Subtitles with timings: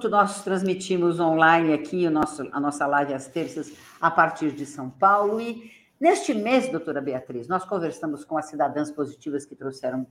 [0.00, 4.52] horas, minuto, nós transmitimos online aqui o nosso, a nossa live às terças a partir
[4.52, 5.40] de São Paulo.
[5.40, 10.06] E neste mês, doutora Beatriz, nós conversamos com as cidadãs positivas que trouxeram,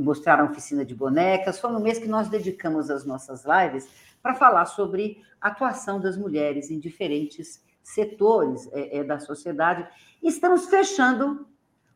[0.00, 1.58] mostraram oficina de bonecas.
[1.58, 3.88] Foi um mês que nós dedicamos as nossas lives
[4.22, 9.86] para falar sobre a atuação das mulheres em diferentes setores é, é, da sociedade.
[10.22, 11.46] Estamos fechando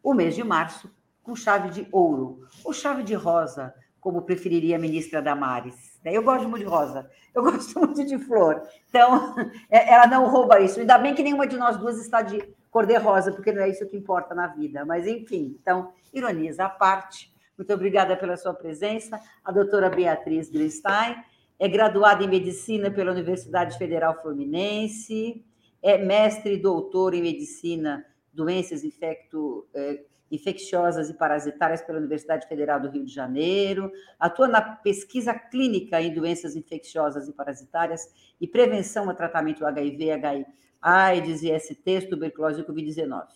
[0.02, 0.90] o mês de março
[1.22, 5.98] com chave de ouro, ou chave de rosa, como preferiria a ministra Damares.
[6.04, 6.10] Né?
[6.12, 8.60] Eu gosto muito de rosa, eu gosto muito de flor.
[8.90, 9.34] Então,
[9.70, 10.80] é, ela não rouba isso.
[10.80, 13.68] Ainda bem que nenhuma de nós duas está de cor de rosa, porque não é
[13.68, 14.84] isso que importa na vida.
[14.84, 17.32] Mas, enfim, então, ironias à parte.
[17.56, 19.20] Muito obrigada pela sua presença.
[19.44, 21.22] A doutora Beatriz Grinstein
[21.56, 25.44] é graduada em Medicina pela Universidade Federal Fluminense,
[25.80, 32.80] é mestre e doutor em Medicina, Doenças Infecto, é, infecciosas e parasitárias pela Universidade Federal
[32.80, 39.10] do Rio de Janeiro, atua na pesquisa clínica em doenças infecciosas e parasitárias e prevenção
[39.10, 40.46] e tratamento do HIV, HIV,
[40.80, 43.26] AIDS, IST, tuberculose e Covid-19.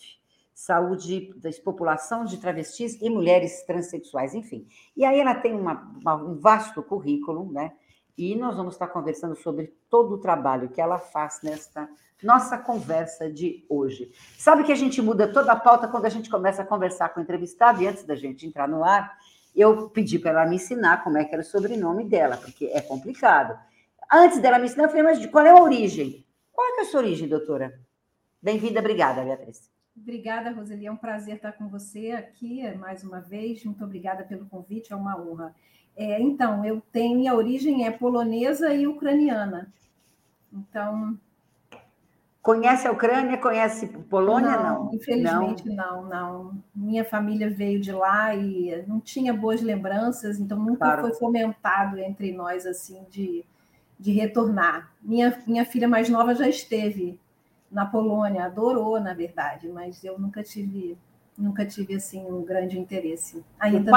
[0.55, 4.67] Saúde da população de travestis e mulheres transexuais, enfim.
[4.97, 7.73] E aí ela tem uma, uma, um vasto currículo, né?
[8.17, 11.89] E nós vamos estar conversando sobre todo o trabalho que ela faz nesta
[12.23, 14.11] nossa conversa de hoje.
[14.39, 17.21] Sabe que a gente muda toda a pauta quando a gente começa a conversar com
[17.21, 19.19] o entrevistado, e antes da gente entrar no ar,
[19.55, 22.81] eu pedi para ela me ensinar como é que era o sobrenome dela, porque é
[22.81, 23.59] complicado.
[24.11, 26.25] Antes dela me ensinar, eu falei, mas qual é a origem?
[26.53, 27.79] Qual é, é a sua origem, doutora?
[28.41, 29.76] Bem-vinda, obrigada, Beatriz.
[29.97, 30.87] Obrigada, Roseli.
[30.87, 33.65] É um prazer estar com você aqui mais uma vez.
[33.65, 35.55] Muito obrigada pelo convite, é uma honra.
[35.97, 39.73] É, então, eu tenho, minha origem é polonesa e ucraniana.
[40.53, 41.19] Então,
[42.47, 43.37] Conhece a Ucrânia?
[43.39, 44.53] Conhece Polônia?
[44.53, 44.95] Não, não.
[44.95, 46.03] infelizmente não.
[46.03, 46.09] não.
[46.09, 51.03] não, Minha família veio de lá e não tinha boas lembranças, então nunca claro.
[51.03, 53.45] foi fomentado entre nós assim de,
[53.99, 54.93] de retornar.
[55.03, 57.19] Minha, minha filha mais nova já esteve
[57.77, 60.97] na Polônia, adorou, na verdade, mas eu nunca tive
[61.37, 63.45] nunca tive assim um grande interesse.
[63.61, 63.93] Ainda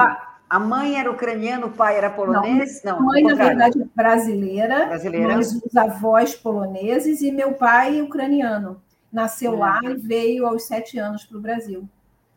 [0.49, 2.83] a mãe era ucraniana, o pai era polonês?
[2.83, 8.81] Não, não mãe, na verdade, brasileira, brasileira, mas os avós poloneses e meu pai ucraniano.
[9.13, 9.57] Nasceu é.
[9.57, 11.87] lá e veio aos sete anos para o Brasil.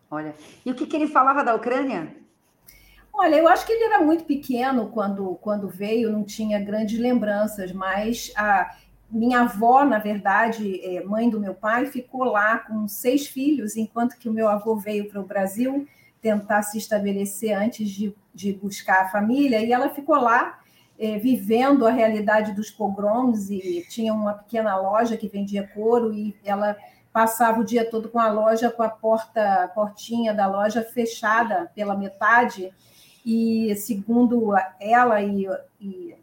[0.09, 2.15] Olha, e o que, que ele falava da Ucrânia?
[3.13, 7.73] Olha, eu acho que ele era muito pequeno quando, quando veio, não tinha grandes lembranças,
[7.73, 8.71] mas a
[9.13, 14.17] minha avó, na verdade, é, mãe do meu pai, ficou lá com seis filhos, enquanto
[14.19, 15.87] que o meu avô veio para o Brasil
[16.21, 20.59] tentar se estabelecer antes de, de buscar a família, e ela ficou lá
[20.99, 26.35] é, vivendo a realidade dos pogroms e tinha uma pequena loja que vendia couro e
[26.45, 26.77] ela
[27.13, 31.97] passava o dia todo com a loja com a porta portinha da loja fechada pela
[31.97, 32.73] metade
[33.27, 35.47] e segundo ela e,
[35.81, 36.15] e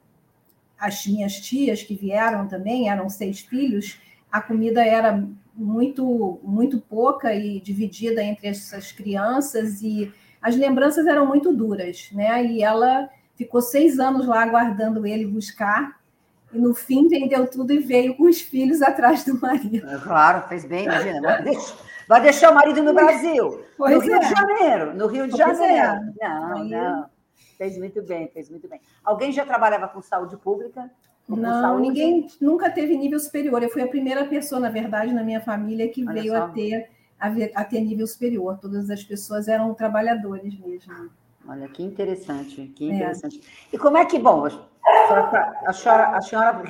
[0.79, 3.99] as minhas tias que vieram também eram seis filhos
[4.31, 5.23] a comida era
[5.55, 12.45] muito muito pouca e dividida entre essas crianças e as lembranças eram muito duras, né?
[12.45, 15.99] E ela ficou seis anos lá aguardando ele buscar
[16.53, 19.87] e no fim vendeu tudo e veio com os filhos atrás do marido.
[19.87, 21.21] É, claro, fez bem, imagina.
[21.21, 21.75] Vai deixar,
[22.07, 24.19] vai deixar o marido no Brasil, pois no Rio é.
[24.19, 25.77] de Janeiro, no Rio de pois é.
[25.77, 26.13] Janeiro.
[26.21, 26.27] É.
[26.29, 27.09] Não, não.
[27.57, 28.79] Fez muito bem, fez muito bem.
[29.03, 30.89] Alguém já trabalhava com saúde pública?
[31.27, 31.81] Não, saúde?
[31.81, 33.61] ninguém nunca teve nível superior.
[33.61, 36.89] Eu fui a primeira pessoa, na verdade, na minha família que Olha veio a ter,
[37.19, 38.57] a, a, ter nível superior.
[38.59, 41.09] Todas as pessoas eram trabalhadores mesmo.
[41.47, 42.95] Olha, que interessante, que é.
[42.95, 43.39] interessante.
[43.39, 43.75] É.
[43.75, 46.63] E como é que, bom, a senhora, a senhora, a senhora,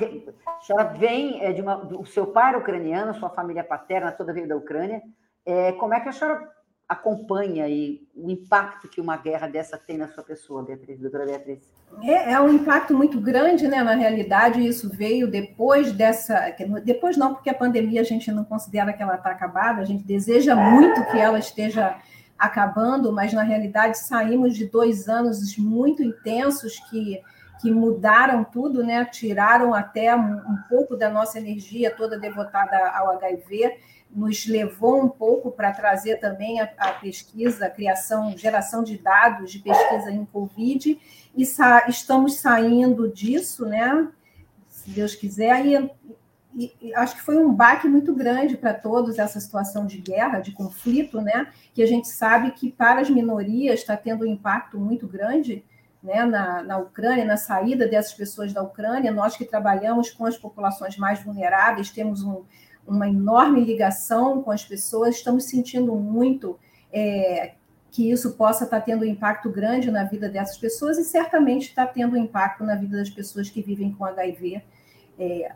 [0.46, 1.76] a senhora vem é, de uma.
[1.98, 5.02] O seu pai era ucraniano, sua família paterna toda veio da Ucrânia.
[5.46, 6.50] É, como é que a senhora
[6.90, 11.60] acompanha aí o impacto que uma guerra dessa tem na sua pessoa, Beatriz, doutora Beatriz?
[12.02, 13.80] É, é um impacto muito grande, né?
[13.80, 16.52] Na realidade, isso veio depois dessa.
[16.84, 20.02] Depois não, porque a pandemia a gente não considera que ela está acabada, a gente
[20.02, 21.96] deseja muito que ela esteja
[22.36, 27.22] acabando, mas na realidade saímos de dois anos muito intensos que,
[27.62, 29.04] que mudaram tudo, né?
[29.04, 33.78] Tiraram até um, um pouco da nossa energia toda devotada ao HIV
[34.14, 39.52] nos levou um pouco para trazer também a, a, pesquisa, a criação, geração de dados
[39.52, 41.00] de pesquisa em Covid,
[41.36, 44.08] e sa estamos saindo disso, né?
[44.68, 45.64] Se Deus quiser,
[46.56, 50.50] e, acho que foi um baque muito grande para todos essa situação de guerra, de
[50.52, 51.52] conflito, né?
[51.72, 55.64] Que a gente sabe que para as minorias está tendo um impacto muito grande.
[56.02, 60.34] Né, na, na Ucrânia, na saída dessas pessoas da Ucrânia, nós que trabalhamos com as
[60.34, 62.42] populações mais vulneráveis, temos um,
[62.86, 66.58] uma enorme ligação com as pessoas, estamos sentindo muito
[66.92, 67.52] é,
[67.90, 71.86] que isso possa estar tendo um impacto grande na vida dessas pessoas e certamente está
[71.86, 74.62] tendo um impacto na vida das pessoas que vivem com HIV,
[75.18, 75.52] é,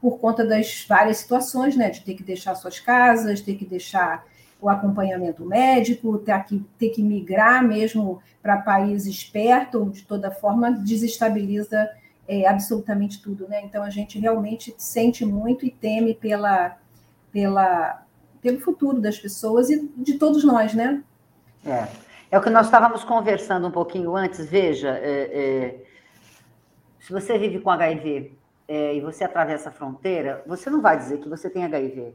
[0.00, 4.24] por conta das várias situações, né, de ter que deixar suas casas, ter que deixar
[4.60, 10.70] o acompanhamento médico, ter que, ter que migrar mesmo para países perto, de toda forma,
[10.70, 11.90] desestabiliza
[12.26, 13.48] é, absolutamente tudo.
[13.48, 13.62] Né?
[13.64, 16.76] Então, a gente realmente sente muito e teme pela,
[17.32, 18.02] pela,
[18.40, 21.02] pelo futuro das pessoas e de todos nós, né?
[21.64, 21.88] É,
[22.30, 24.44] é o que nós estávamos conversando um pouquinho antes.
[24.46, 25.84] Veja, é, é,
[27.00, 28.36] se você vive com HIV
[28.68, 32.14] é, e você atravessa a fronteira, você não vai dizer que você tem HIV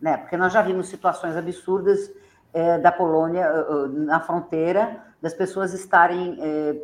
[0.00, 0.16] né?
[0.16, 2.10] Porque nós já vimos situações absurdas
[2.52, 3.46] é, da Polônia
[3.88, 6.76] na fronteira, das pessoas estarem é,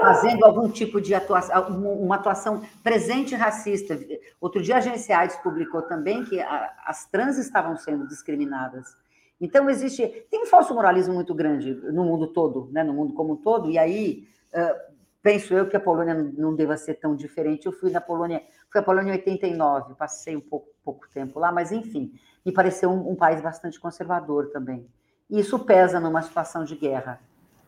[0.00, 3.98] fazendo algum tipo de atuação, uma atuação presente racista.
[4.40, 8.96] Outro dia a Agência AIDS publicou também que a, as trans estavam sendo discriminadas.
[9.40, 12.84] Então existe, tem um falso moralismo muito grande no mundo todo, né?
[12.84, 13.70] No mundo como um todo.
[13.70, 14.92] E aí uh,
[15.22, 17.66] penso eu que a Polônia não deva ser tão diferente.
[17.66, 21.50] Eu fui na Polônia, fui à Polônia em 89, passei um pouco, pouco tempo lá,
[21.50, 22.12] mas enfim,
[22.44, 24.86] me pareceu um, um país bastante conservador também.
[25.30, 27.20] E isso pesa numa situação de guerra.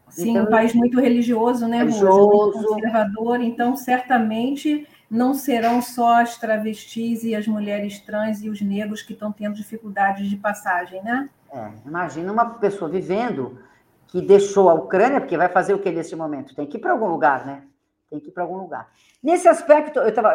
[0.09, 2.57] Sim, então, um país muito religioso, né, religioso.
[2.57, 8.61] Muito conservador, então certamente não serão só as travestis e as mulheres trans e os
[8.61, 11.29] negros que estão tendo dificuldades de passagem, né?
[11.53, 13.59] É, imagina uma pessoa vivendo
[14.09, 16.55] que deixou a Ucrânia, porque vai fazer o que nesse momento?
[16.55, 17.63] Tem que ir para algum lugar, né?
[18.11, 18.89] Tem que ir para algum lugar.
[19.23, 20.35] Nesse aspecto, eu estava.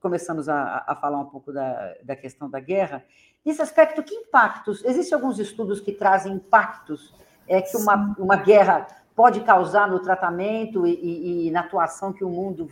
[0.00, 3.04] Começamos a, a, falar um pouco da, da questão da guerra.
[3.44, 4.84] Nesse aspecto, que impactos?
[4.84, 7.14] Existem alguns estudos que trazem impactos
[7.52, 12.24] é, que uma, uma guerra pode causar no tratamento e, e, e na atuação que
[12.24, 12.70] o mundo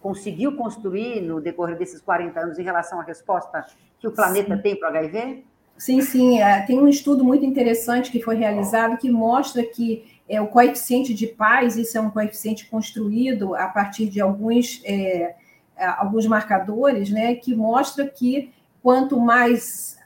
[0.00, 3.64] conseguiu construir no decorrer desses 40 anos em relação à resposta
[4.00, 4.62] que o planeta Sim.
[4.62, 5.44] tem para o HIV?
[5.76, 6.40] Sim, sim.
[6.40, 11.14] É, tem um estudo muito interessante que foi realizado que mostra que é, o coeficiente
[11.14, 15.36] de paz, isso é um coeficiente construído a partir de alguns, é,
[15.76, 19.97] é alguns marcadores, né, que mostra que quanto mais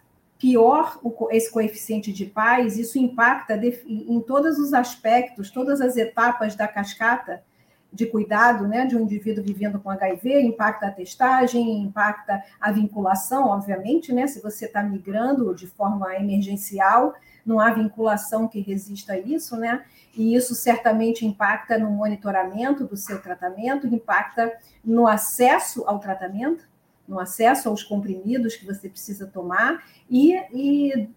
[0.42, 0.98] pior
[1.30, 3.54] esse coeficiente de paz, isso impacta
[3.86, 7.44] em todos os aspectos, todas as etapas da cascata
[7.92, 13.50] de cuidado né, de um indivíduo vivendo com HIV, impacta a testagem, impacta a vinculação,
[13.50, 14.26] obviamente, né?
[14.26, 17.14] Se você está migrando de forma emergencial,
[17.46, 19.84] não há vinculação que resista a isso, né?
[20.16, 24.52] E isso certamente impacta no monitoramento do seu tratamento, impacta
[24.84, 26.66] no acesso ao tratamento,
[27.06, 31.08] no acesso aos comprimidos que você precisa tomar e, e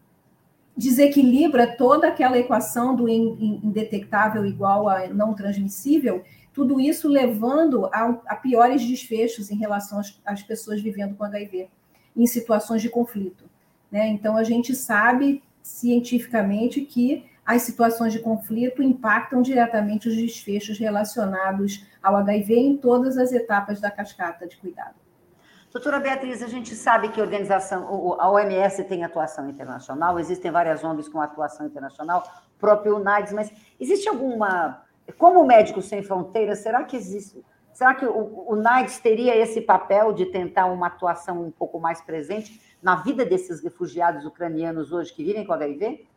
[0.75, 6.23] desequilibra toda aquela equação do indetectável igual a não transmissível
[6.55, 11.67] tudo isso levando a, a piores desfechos em relação às, às, pessoas vivendo com HIV,
[12.15, 13.43] em situações de conflito.
[13.91, 14.07] Né?
[14.07, 21.85] Então, a gente sabe cientificamente que as situações de conflito impactam diretamente os desfechos relacionados
[22.01, 24.95] ao HIV em todas as etapas da cascata de cuidado.
[25.75, 30.81] Doutora Beatriz, a gente sabe que a organização, a OMS tem atuação internacional, existem várias
[30.81, 32.23] ONGs com atuação internacional,
[32.57, 34.85] próprio UNAIDS, mas existe alguma
[35.17, 37.43] como médico sem fronteiras, será que existe?
[37.73, 41.99] Será que o, o NAIDS teria esse papel de tentar uma atuação um pouco mais
[41.99, 46.07] presente na vida desses refugiados ucranianos hoje que vivem com HIV?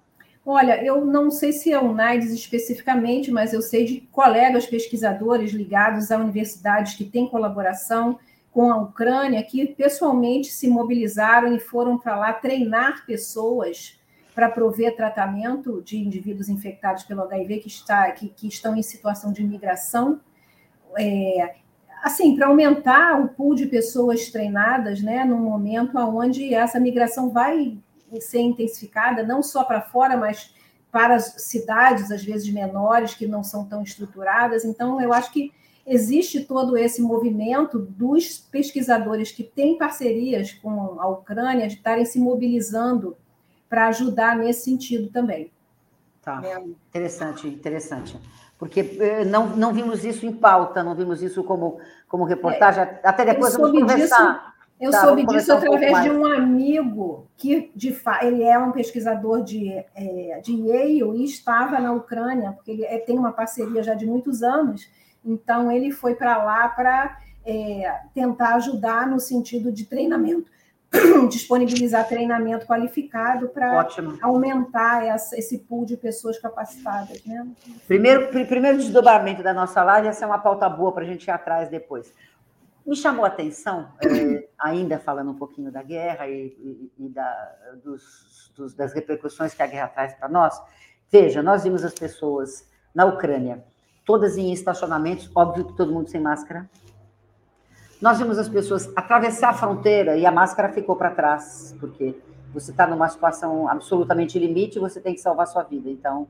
[0.47, 5.51] Olha, eu não sei se é o NAIDS especificamente, mas eu sei de colegas pesquisadores
[5.51, 8.21] ligados a universidades que têm colaboração
[8.59, 14.01] com a Ucrânia que pessoalmente se mobilizaram e foram para lá treinar pessoas
[14.35, 19.33] para prover tratamento de indivíduos infectados pelo HIV que, está, que, que estão em situação
[19.33, 20.21] de imigração.
[20.99, 21.55] É,
[22.03, 27.79] assim, para aumentar o pool de pessoas treinadas, né, no momento onde essa migração vai
[28.21, 30.53] ser intensificada, não só para fora, mas
[30.91, 34.65] para cidades, às vezes menores, que não são tão estruturadas.
[34.65, 35.53] Então, eu acho que
[35.89, 42.21] existe todo esse movimento dos pesquisadores que têm parcerias com a Ucrânia de estarem se
[42.21, 43.17] mobilizando
[43.69, 45.51] para ajudar nesse sentido também.
[46.23, 46.61] Tá, é.
[46.61, 48.21] interessante, interessante.
[48.59, 51.79] Porque eh, não, não vimos isso em pauta, não vimos isso como,
[52.09, 54.33] como reportagem, é, até depois vamos conversar.
[54.33, 58.59] Disso, eu tá, soube disso através um de um amigo que, de fato, ele é
[58.59, 63.33] um pesquisador de, é, de Yale e estava na Ucrânia, porque ele é, tem uma
[63.33, 64.89] parceria já de muitos anos,
[65.25, 70.51] então ele foi para lá para é, tentar ajudar no sentido de treinamento.
[71.29, 73.87] disponibilizar treinamento qualificado para
[74.23, 77.23] aumentar essa, esse pool de pessoas capacitadas.
[77.25, 77.47] Né?
[77.87, 81.31] Primeiro, primeiro desdobramento da nossa live, essa é uma pauta boa para a gente ir
[81.31, 82.13] atrás depois.
[82.87, 87.55] me chamou a atenção, é, ainda falando um pouquinho da guerra e, e, e da,
[87.85, 90.59] dos, dos, das repercussões que a guerra traz para nós.
[91.11, 93.63] Veja, nós vimos as pessoas na Ucrânia,
[94.09, 96.67] todas em estacionamentos, óbvio que todo mundo sem máscara.
[98.01, 102.19] Nós vimos as pessoas atravessar a fronteira e a máscara ficou para trás, porque
[102.51, 105.91] você está numa situação absolutamente limite e você tem que salvar sua vida.
[105.91, 106.27] Então,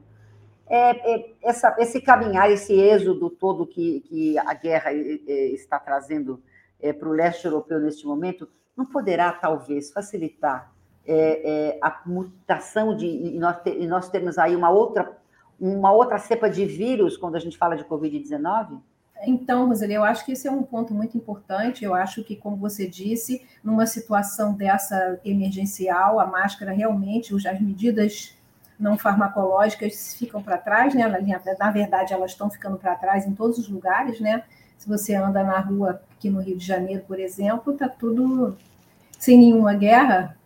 [0.66, 6.42] é, é, essa, esse caminhar, esse êxodo todo que, que a guerra é, está trazendo
[6.80, 10.73] é, para o leste europeu neste momento, não poderá, talvez, facilitar
[11.06, 15.16] é, é, a mutação de e nós, ter, e nós termos aí uma outra,
[15.61, 18.79] uma outra cepa de vírus quando a gente fala de Covid-19?
[19.23, 21.85] Então, Roseli, eu acho que esse é um ponto muito importante.
[21.85, 28.37] Eu acho que, como você disse, numa situação dessa emergencial, a máscara realmente, as medidas
[28.79, 31.07] não farmacológicas ficam para trás, né?
[31.59, 34.45] Na verdade, elas estão ficando para trás em todos os lugares, né?
[34.77, 38.57] Se você anda na rua aqui no Rio de Janeiro, por exemplo, está tudo
[39.19, 40.37] sem nenhuma guerra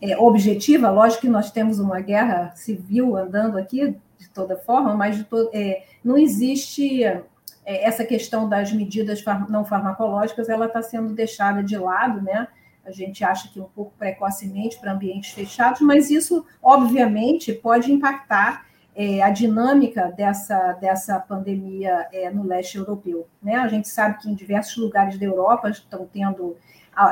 [0.00, 0.90] é, objetiva.
[0.90, 5.84] Lógico que nós temos uma guerra civil andando aqui de toda forma, mas to é,
[6.04, 7.24] não existe é,
[7.64, 12.48] essa questão das medidas não farmacológicas, ela está sendo deixada de lado, né?
[12.86, 18.64] a gente acha que um pouco precocemente para ambientes fechados, mas isso, obviamente, pode impactar
[18.94, 23.26] é, a dinâmica dessa, dessa pandemia é, no leste europeu.
[23.42, 23.56] Né?
[23.56, 26.56] A gente sabe que em diversos lugares da Europa estão tendo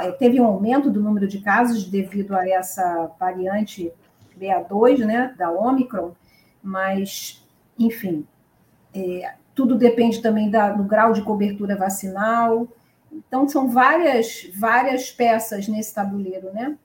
[0.01, 3.93] é, teve um aumento do número de casos devido a essa variante
[4.41, 6.13] BA2, né, da Omicron,
[6.65, 7.47] mas,
[7.79, 8.27] enfim,
[8.95, 12.67] é, tudo depende também da, do grau de cobertura vacinal,
[13.15, 16.77] então, são várias, várias peças nesse tabuleiro, né?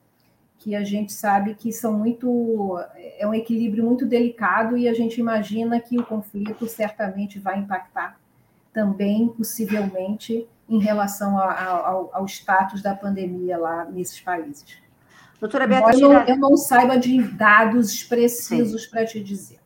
[0.59, 2.77] Que a gente sabe que são muito.
[3.17, 8.19] É um equilíbrio muito delicado e a gente imagina que o conflito certamente vai impactar
[8.73, 14.77] também, possivelmente, em relação a, a, ao, ao, status da pandemia lá nesses países.
[15.39, 15.99] Doutora Beatriz.
[15.99, 19.58] Eu não, eu não saiba de dados precisos para te dizer.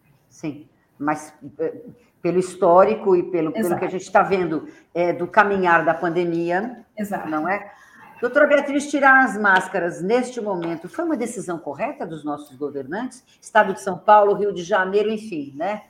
[0.43, 0.67] Sim,
[0.99, 1.73] mas eh,
[2.21, 6.83] pelo histórico e pelo, pelo que a gente está vendo é, do caminhar da pandemia.
[6.97, 7.29] Exato.
[7.29, 7.71] Não é?
[8.19, 13.23] Doutora Beatriz, tirar as máscaras neste momento foi uma decisão correta dos nossos governantes?
[13.41, 15.83] Estado de São Paulo, Rio de Janeiro, enfim, né?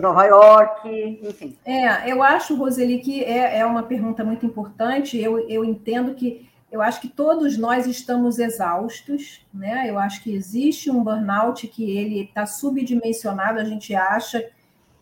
[0.00, 1.56] Nova York, enfim.
[1.64, 5.20] É, eu acho, Roseli, que é, é uma pergunta muito importante.
[5.20, 9.90] Eu, eu entendo que eu acho que todos nós estamos exaustos, né?
[9.90, 14.48] Eu acho que existe um burnout que ele está subdimensionado, a gente acha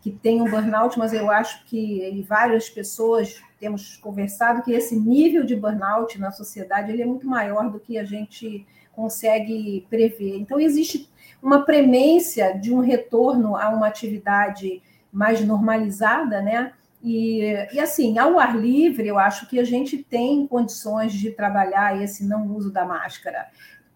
[0.00, 5.44] que tem um burnout, mas eu acho que várias pessoas temos conversado que esse nível
[5.44, 10.38] de burnout na sociedade ele é muito maior do que a gente consegue prever.
[10.38, 11.10] Então existe
[11.42, 14.82] uma premência de um retorno a uma atividade
[15.12, 16.72] mais normalizada, né?
[17.02, 17.40] E,
[17.72, 22.24] e assim, ao ar livre, eu acho que a gente tem condições de trabalhar esse
[22.24, 23.46] não uso da máscara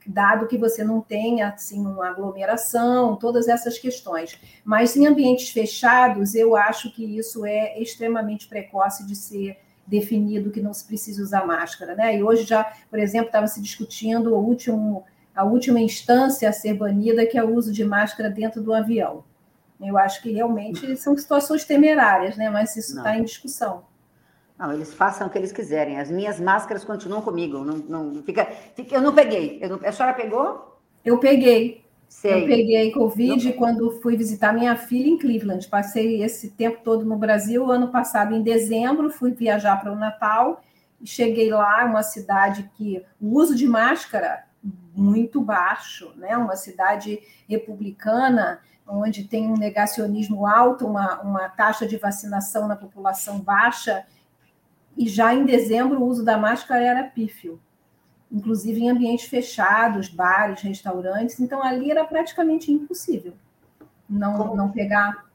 [0.07, 4.39] dado que você não tenha assim uma aglomeração, todas essas questões.
[4.65, 9.57] Mas em ambientes fechados, eu acho que isso é extremamente precoce de ser
[9.87, 12.17] definido que não se precisa usar máscara, né?
[12.17, 15.05] E hoje já, por exemplo, estava se discutindo o último
[15.35, 19.25] a última instância a ser banida, que é o uso de máscara dentro do avião.
[19.83, 22.49] Eu acho que realmente são situações temerárias, né?
[22.49, 23.85] Mas isso está em discussão.
[24.59, 25.99] Não, eles façam o que eles quiserem.
[25.99, 27.65] As minhas máscaras continuam comigo.
[27.65, 28.45] Não, não fica,
[28.77, 29.59] fica, eu não peguei.
[29.61, 30.79] Eu não, a senhora pegou?
[31.05, 31.83] Eu peguei.
[32.09, 32.45] Sei.
[32.45, 33.57] Eu peguei Covid não.
[33.57, 35.67] quando fui visitar minha filha em Cleveland.
[35.69, 37.73] Passei esse tempo todo no Brasil.
[37.73, 40.63] Ano passado, em dezembro, fui viajar para o Natal
[41.01, 44.45] e cheguei lá, uma cidade que o uso de máscara
[44.95, 46.37] muito baixo, né?
[46.37, 53.41] Uma cidade republicana onde tem um negacionismo alto, uma, uma taxa de vacinação na população
[53.41, 54.05] baixa
[54.97, 57.61] e já em dezembro o uso da máscara era pífio,
[58.31, 61.41] inclusive em ambientes fechados, bares, restaurantes.
[61.41, 63.35] Então ali era praticamente impossível
[64.09, 65.27] não, como, não pegar.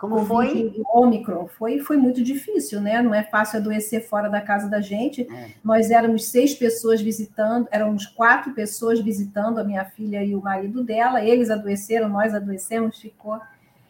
[0.00, 0.72] Como foi?
[0.94, 1.46] Ômicron.
[1.46, 3.02] Foi, foi muito difícil, né?
[3.02, 5.28] Não é fácil adoecer fora da casa da gente.
[5.30, 5.50] É.
[5.62, 10.82] Nós éramos seis pessoas visitando, éramos quatro pessoas visitando a minha filha e o marido
[10.82, 11.22] dela.
[11.22, 13.38] Eles adoeceram, nós adoecemos, ficou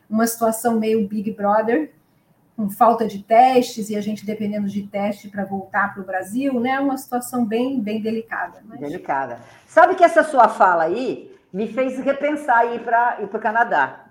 [0.08, 1.92] uma situação meio Big Brother
[2.56, 6.58] com falta de testes e a gente dependendo de teste para voltar para o Brasil,
[6.58, 6.80] né?
[6.80, 8.58] Uma situação bem, bem delicada.
[8.64, 8.80] Mas...
[8.80, 9.38] Delicada.
[9.64, 14.06] Sabe que essa sua fala aí me fez repensar ir para ir o Canadá.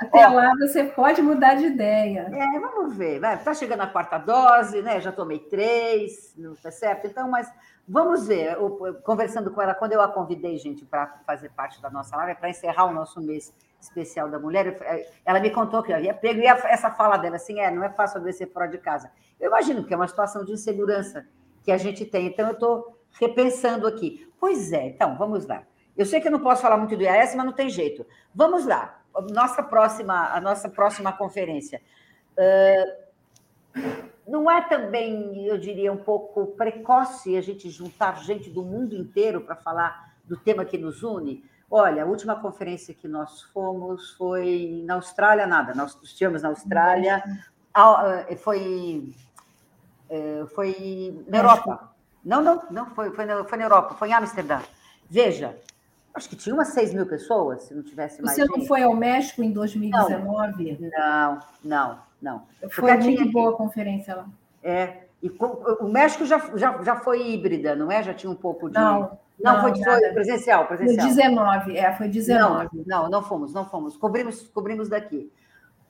[0.00, 2.28] Até Ó, lá você pode mudar de ideia.
[2.32, 3.22] É, vamos ver.
[3.22, 5.00] Está chegando a quarta dose, né?
[5.00, 7.06] Já tomei três, não tá certo?
[7.06, 7.50] Então, mas
[7.86, 8.54] vamos ver.
[8.54, 12.38] Eu, conversando com ela, quando eu a convidei, gente, para fazer parte da nossa live,
[12.38, 16.46] para encerrar o nosso mês Especial da Mulher, ela me contou que havia pego, e
[16.46, 19.10] essa fala dela, assim, é, não é fácil adoecer fora de casa.
[19.38, 21.26] Eu imagino que é uma situação de insegurança
[21.62, 24.26] que a gente tem, então eu estou repensando aqui.
[24.40, 25.62] Pois é, então, vamos lá.
[25.96, 28.06] Eu sei que eu não posso falar muito do IAS, mas não tem jeito.
[28.34, 31.80] Vamos lá, nossa próxima, a nossa próxima conferência.
[32.36, 33.04] Uh,
[34.26, 39.40] não é também, eu diria, um pouco precoce a gente juntar gente do mundo inteiro
[39.40, 41.44] para falar do tema que nos une?
[41.70, 47.22] Olha, a última conferência que nós fomos foi na Austrália, nada, nós estivemos na Austrália,
[48.38, 49.12] foi,
[50.08, 51.94] é, foi na Europa.
[52.24, 54.60] Não, não, não, foi, foi, na, foi na Europa, foi em Amsterdã.
[55.10, 55.58] Veja,
[56.14, 58.36] acho que tinha umas 6 mil pessoas, se não tivesse mais.
[58.36, 58.68] Você não gente.
[58.68, 60.90] foi ao México em 2019?
[60.96, 62.42] Não, não, não.
[62.70, 63.32] Foi muito tinha...
[63.32, 64.26] boa a conferência lá.
[64.62, 65.30] É, e
[65.80, 68.02] o México já, já, já foi híbrida, não é?
[68.02, 68.74] Já tinha um pouco de.
[68.74, 71.06] Não, não, não foi, foi presencial, presencial.
[71.06, 72.84] Foi 19, é, foi 19.
[72.86, 73.96] Não, não, não fomos, não fomos.
[73.96, 75.32] Cobrimos, cobrimos daqui.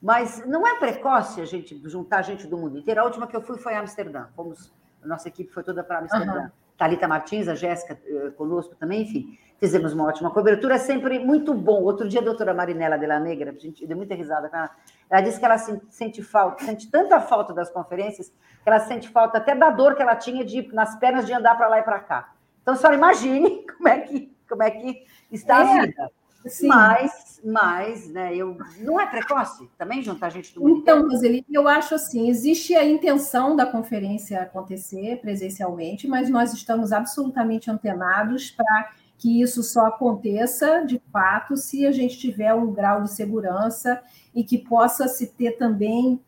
[0.00, 3.00] Mas não é precoce a gente juntar gente do mundo inteiro.
[3.00, 4.26] A última que eu fui foi a Amsterdã.
[4.36, 6.42] Fomos, a nossa equipe foi toda para Amsterdã.
[6.42, 6.50] Uhum.
[6.76, 11.54] Thalita Martins, a Jéssica eh, conosco também, enfim, fizemos uma ótima cobertura, é sempre muito
[11.54, 11.82] bom.
[11.82, 14.70] Outro dia a doutora Marinela de la Negra, a gente deu muita risada com ela,
[15.08, 19.38] ela disse que ela sente falta, sente tanta falta das conferências, que ela sente falta
[19.38, 22.00] até da dor que ela tinha de nas pernas de andar para lá e para
[22.00, 22.32] cá.
[22.62, 26.10] Então, a senhora imagine como é que, como é que está é, a vida.
[26.46, 26.68] Sim.
[26.68, 31.66] Mas, mas né, eu, não é precoce também juntar gente do mundo Então, Roseli, eu
[31.66, 38.92] acho assim, existe a intenção da conferência acontecer presencialmente, mas nós estamos absolutamente antenados para
[39.16, 44.02] que isso só aconteça, de fato, se a gente tiver um grau de segurança
[44.34, 46.20] e que possa se ter também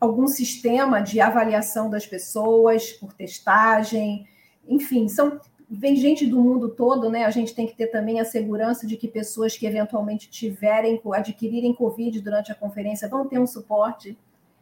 [0.00, 4.26] algum sistema de avaliação das pessoas por testagem,
[4.66, 7.24] enfim, são vem gente do mundo todo, né?
[7.24, 11.74] A gente tem que ter também a segurança de que pessoas que eventualmente tiverem, adquirirem
[11.74, 14.16] Covid durante a conferência vão ter um suporte.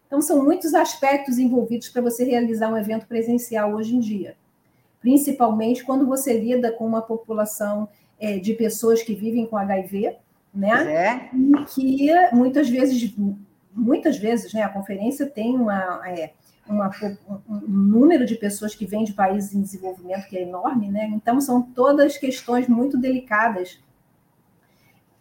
[0.07, 4.37] Então, são muitos aspectos envolvidos para você realizar um evento presencial hoje em dia.
[5.01, 7.89] Principalmente quando você lida com uma população
[8.19, 10.17] é, de pessoas que vivem com HIV,
[10.55, 10.71] né?
[10.95, 11.31] É.
[11.37, 13.15] E que muitas vezes,
[13.75, 16.01] muitas vezes, né, a conferência tem uma.
[16.09, 16.31] É,
[16.67, 16.91] uma,
[17.49, 21.11] um número de pessoas que vêm de países em desenvolvimento que é enorme, né?
[21.15, 23.83] Então, são todas questões muito delicadas.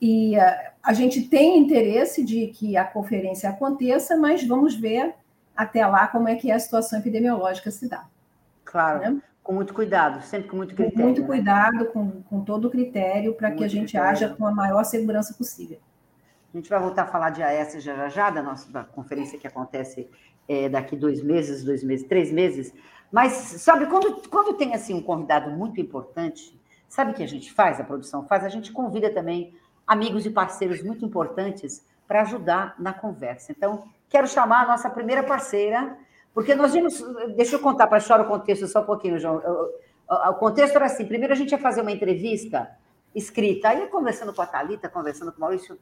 [0.02, 5.16] E uh, a gente tem interesse de que a conferência aconteça, mas vamos ver
[5.56, 8.06] até lá como é que a situação epidemiológica se dá.
[8.66, 9.22] Claro, né?
[9.44, 10.98] com muito cuidado, sempre com muito critério.
[10.98, 11.28] Com muito né?
[11.28, 14.10] cuidado, com, com todo o critério, para que a gente critério.
[14.10, 15.80] haja com a maior segurança possível.
[16.54, 19.48] A gente vai voltar a falar de AS já já, da nossa da conferência que
[19.48, 20.10] acontece
[20.48, 22.74] é, daqui dois meses, dois meses, três meses.
[23.12, 27.52] Mas, sabe, quando, quando tem assim um convidado muito importante, sabe o que a gente
[27.52, 28.44] faz, a produção faz?
[28.44, 29.54] A gente convida também
[29.86, 33.52] amigos e parceiros muito importantes para ajudar na conversa.
[33.52, 35.98] Então, quero chamar a nossa primeira parceira,
[36.34, 37.04] porque nós vimos.
[37.36, 39.42] Deixa eu contar para a o contexto só um pouquinho, João.
[40.08, 42.70] O contexto era assim: primeiro a gente ia fazer uma entrevista
[43.16, 45.78] escrita, aí conversando com a Thalita, conversando com o Maurício.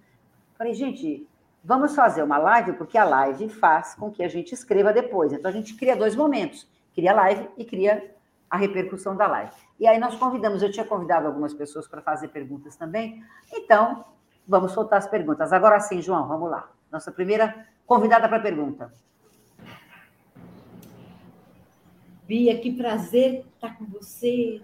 [0.57, 1.27] Falei, gente,
[1.63, 5.31] Vamos fazer uma live, porque a live faz com que a gente escreva depois.
[5.31, 8.15] Então, a gente cria dois momentos: cria a live e cria
[8.49, 9.53] a repercussão da live.
[9.79, 13.23] E aí, nós convidamos, eu tinha convidado algumas pessoas para fazer perguntas também.
[13.53, 14.03] Então,
[14.47, 15.53] vamos soltar as perguntas.
[15.53, 16.69] Agora sim, João, vamos lá.
[16.91, 18.91] Nossa primeira convidada para a pergunta.
[22.27, 24.61] Bia, que prazer estar com você.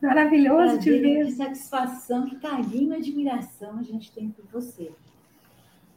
[0.00, 1.26] Maravilhoso prazer, te ver.
[1.26, 4.90] Que satisfação, que carinho e admiração a gente tem por você.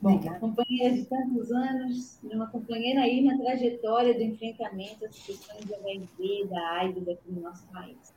[0.03, 5.77] Bom, companheira de tantos anos, uma companheira aí na trajetória do enfrentamento às questões da
[5.77, 8.13] HIV, da AIDS aqui no nosso país.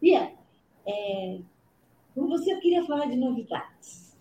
[0.00, 0.32] Bia,
[0.84, 1.38] é,
[2.16, 4.18] com você eu queria falar de novidades.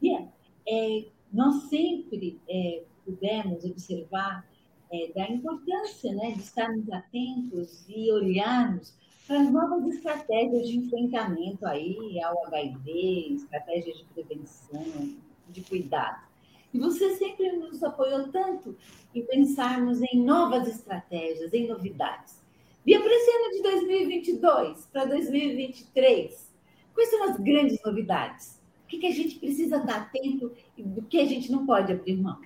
[0.00, 0.26] Bia,
[0.66, 4.48] é, nós sempre é, pudemos observar
[4.90, 8.94] é, da importância né, de estarmos atentos e olharmos
[9.26, 15.18] para as novas estratégias de enfrentamento aí ao HIV, estratégias de prevenção,
[15.50, 16.29] de cuidado.
[16.72, 18.76] E você sempre nos apoiou tanto
[19.14, 22.40] em pensarmos em novas estratégias, em novidades.
[22.86, 26.52] E para esse ano de 2022 para 2023,
[26.94, 28.60] quais são as grandes novidades?
[28.84, 31.92] O que, que a gente precisa estar atento e do que a gente não pode
[31.92, 32.38] abrir mão?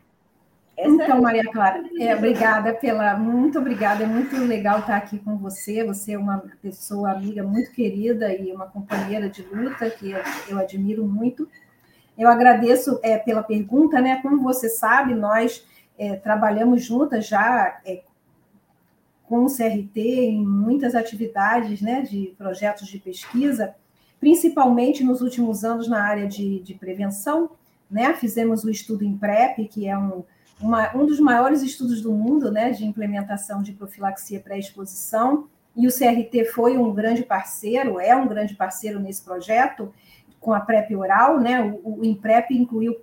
[0.76, 3.16] Essa então, Maria Clara, é, obrigada pela.
[3.16, 5.84] Muito obrigada, é muito legal estar aqui com você.
[5.84, 10.58] Você é uma pessoa amiga muito querida e uma companheira de luta que eu, eu
[10.58, 11.48] admiro muito.
[12.16, 14.20] Eu agradeço é, pela pergunta, né?
[14.22, 15.64] Como você sabe, nós
[15.98, 18.02] é, trabalhamos juntas já é,
[19.24, 23.74] com o CRT em muitas atividades né, de projetos de pesquisa,
[24.20, 27.50] principalmente nos últimos anos na área de, de prevenção.
[27.90, 28.12] Né?
[28.14, 30.24] Fizemos o estudo em PrEP, que é um,
[30.60, 35.90] uma, um dos maiores estudos do mundo né, de implementação de profilaxia pré-exposição, e o
[35.90, 39.92] CRT foi um grande parceiro, é um grande parceiro nesse projeto,
[40.44, 41.62] com a PrEP oral, né?
[41.82, 42.94] O, o IMPREP incluiu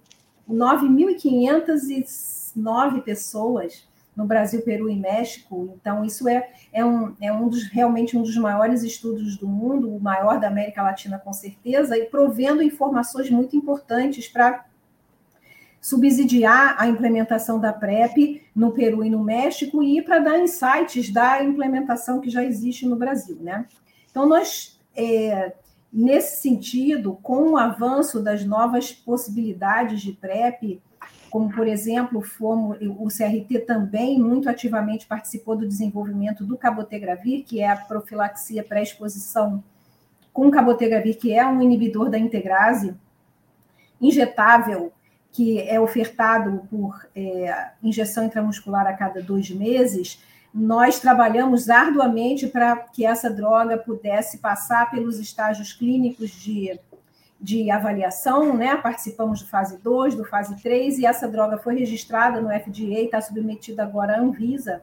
[0.47, 5.75] 9.509 pessoas no Brasil, Peru e México.
[5.79, 9.89] Então, isso é, é, um, é um dos, realmente um dos maiores estudos do mundo,
[9.89, 14.65] o maior da América Latina, com certeza, e provendo informações muito importantes para
[15.81, 21.43] subsidiar a implementação da PrEP no Peru e no México e para dar insights da
[21.43, 23.37] implementação que já existe no Brasil.
[23.41, 23.65] Né?
[24.11, 25.53] Então, nós, é,
[25.91, 30.81] nesse sentido, com o avanço das novas possibilidades de PrEP,
[31.29, 37.61] como, por exemplo, fomos, o CRT também muito ativamente participou do desenvolvimento do cabotegravir, que
[37.61, 39.63] é a profilaxia pré-exposição
[40.33, 42.95] com cabotegravir, que é um inibidor da integrase
[43.99, 44.91] injetável
[45.31, 50.21] que é ofertado por é, injeção intramuscular a cada dois meses,
[50.53, 56.77] nós trabalhamos arduamente para que essa droga pudesse passar pelos estágios clínicos de,
[57.39, 58.75] de avaliação, né?
[58.75, 63.21] Participamos do fase 2, do fase 3, e essa droga foi registrada no FDA, está
[63.21, 64.81] submetida agora à Anvisa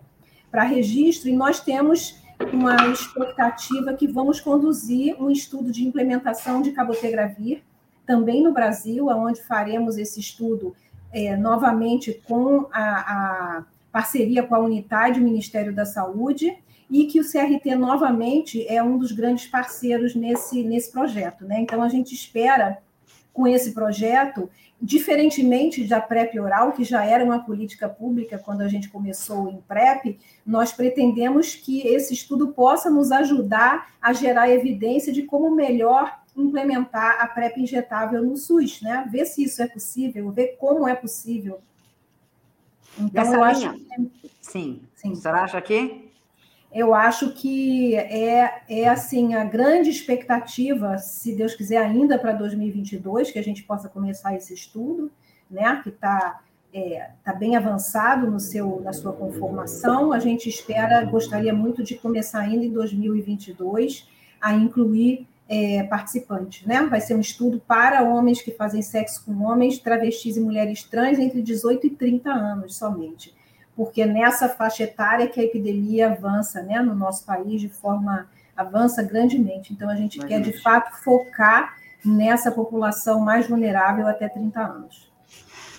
[0.50, 6.72] para registro, e nós temos uma expectativa que vamos conduzir um estudo de implementação de
[6.72, 7.62] cabotegravir
[8.06, 10.74] também no Brasil, onde faremos esse estudo
[11.12, 16.56] é, novamente com a, a, parceria com a Unidade, o Ministério da Saúde,
[16.90, 21.44] e que o CRT novamente é um dos grandes parceiros nesse, nesse projeto.
[21.44, 21.60] Né?
[21.60, 22.78] Então, a gente espera,
[23.32, 28.68] com esse projeto, diferentemente da PrEP oral, que já era uma política pública quando a
[28.68, 35.12] gente começou em PrEP, nós pretendemos que esse estudo possa nos ajudar a gerar evidência
[35.12, 39.06] de como melhor implementar a PrEP injetável no SUS, né?
[39.10, 41.60] Ver se isso é possível, ver como é possível.
[42.98, 44.30] Então, Dessa eu linha, acho que...
[44.40, 44.82] sim.
[44.94, 45.14] sim.
[45.14, 46.08] Você acha que?
[46.72, 53.30] Eu acho que é, é assim a grande expectativa, se Deus quiser, ainda para 2022,
[53.30, 55.10] que a gente possa começar esse estudo,
[55.50, 55.80] né?
[55.82, 56.40] Que está
[56.72, 60.12] é, tá bem avançado no seu, na sua conformação.
[60.12, 64.06] A gente espera, gostaria muito de começar ainda em 2022
[64.40, 66.82] a incluir é, participantes, né?
[66.82, 71.18] Vai ser um estudo para homens que fazem sexo com homens, travestis e mulheres trans
[71.18, 73.34] entre 18 e 30 anos somente,
[73.74, 79.02] porque nessa faixa etária que a epidemia avança, né, no nosso país de forma avança
[79.02, 79.72] grandemente.
[79.72, 85.07] Então a gente Mas quer de fato focar nessa população mais vulnerável até 30 anos.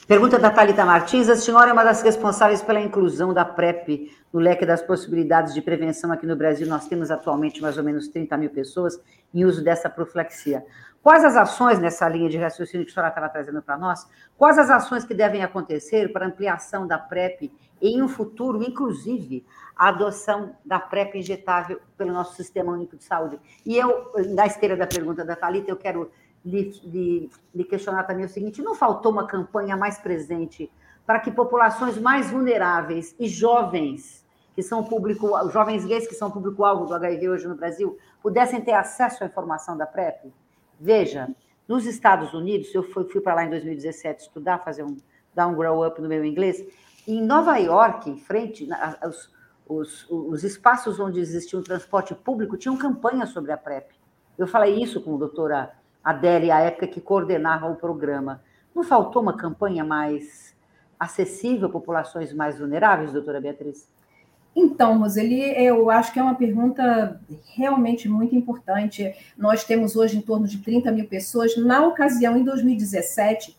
[0.09, 1.29] Pergunta da Thalita Martins.
[1.29, 5.61] A senhora é uma das responsáveis pela inclusão da PrEP no leque das possibilidades de
[5.61, 6.65] prevenção aqui no Brasil.
[6.65, 8.99] Nós temos atualmente mais ou menos 30 mil pessoas
[9.31, 10.65] em uso dessa profilaxia.
[11.03, 14.09] Quais as ações nessa linha de raciocínio que a senhora estava trazendo para nós?
[14.35, 19.45] Quais as ações que devem acontecer para ampliação da PrEP em um futuro, inclusive,
[19.77, 23.39] a adoção da PrEP injetável pelo nosso Sistema Único de Saúde?
[23.63, 26.09] E eu, na esteira da pergunta da Thalita, eu quero
[26.45, 30.71] lhe, lhe, questionar também o seguinte: não faltou uma campanha mais presente
[31.05, 36.85] para que populações mais vulneráveis e jovens, que são público, jovens gays que são público-alvo
[36.85, 40.31] do HIV hoje no Brasil, pudessem ter acesso à informação da PrEP?
[40.79, 41.29] Veja,
[41.67, 44.97] nos Estados Unidos, eu fui, fui para lá em 2017 estudar, fazer um,
[45.33, 46.65] dar um grow up no meu inglês,
[47.07, 48.67] em Nova York, em frente,
[49.03, 49.33] os,
[49.67, 53.91] os, os espaços onde existia um transporte público tinham campanhas sobre a PrEP.
[54.37, 58.41] Eu falei isso com a doutora Adélia, a época que coordenava o programa.
[58.73, 60.55] Não faltou uma campanha mais
[60.99, 63.87] acessível a populações mais vulneráveis, doutora Beatriz?
[64.55, 67.21] Então, Roseli, eu acho que é uma pergunta
[67.55, 69.13] realmente muito importante.
[69.37, 71.55] Nós temos hoje em torno de 30 mil pessoas.
[71.55, 73.55] Na ocasião, em 2017,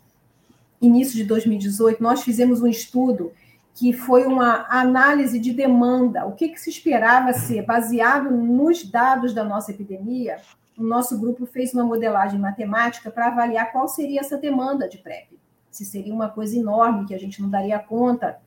[0.81, 3.33] início de 2018, nós fizemos um estudo
[3.75, 6.27] que foi uma análise de demanda.
[6.27, 10.39] O que, que se esperava ser, baseado nos dados da nossa epidemia,
[10.81, 15.39] o nosso grupo fez uma modelagem matemática para avaliar qual seria essa demanda de PrEP.
[15.71, 18.41] Se seria uma coisa enorme que a gente não daria conta.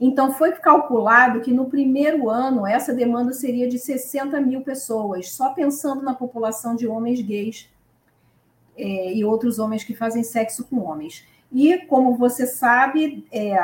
[0.00, 5.50] Então, foi calculado que no primeiro ano essa demanda seria de 60 mil pessoas, só
[5.50, 7.68] pensando na população de homens gays
[8.74, 11.26] é, e outros homens que fazem sexo com homens.
[11.52, 13.54] E, como você sabe, é,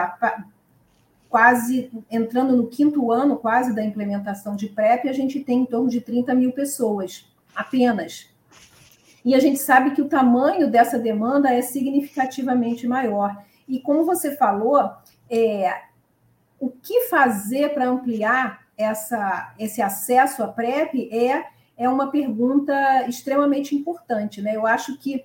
[1.30, 5.88] quase entrando no quinto ano quase da implementação de PrEP, a gente tem em torno
[5.88, 8.28] de 30 mil pessoas apenas.
[9.24, 13.42] E a gente sabe que o tamanho dessa demanda é significativamente maior.
[13.66, 14.90] E como você falou,
[15.30, 15.82] é,
[16.60, 23.74] o que fazer para ampliar essa, esse acesso à PrEP é é uma pergunta extremamente
[23.74, 24.40] importante.
[24.40, 24.56] Né?
[24.56, 25.24] Eu acho que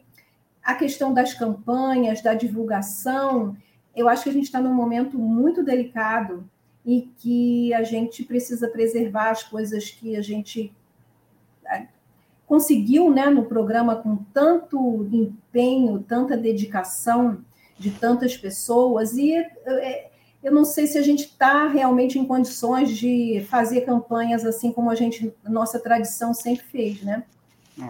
[0.64, 3.56] a questão das campanhas, da divulgação,
[3.96, 6.50] eu acho que a gente está num momento muito delicado
[6.86, 10.74] e que a gente precisa preservar as coisas que a gente
[12.50, 17.46] conseguiu né, no programa com tanto empenho, tanta dedicação
[17.78, 20.10] de tantas pessoas, e é,
[20.44, 24.90] eu não sei se a gente está realmente em condições de fazer campanhas assim como
[24.90, 27.24] a gente, nossa tradição sempre fez, né?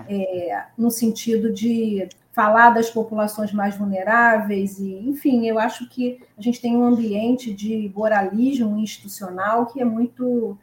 [0.10, 0.50] É.
[0.52, 6.42] É, no sentido de falar das populações mais vulneráveis e, enfim, eu acho que a
[6.42, 10.58] gente tem um ambiente de moralismo institucional que é muito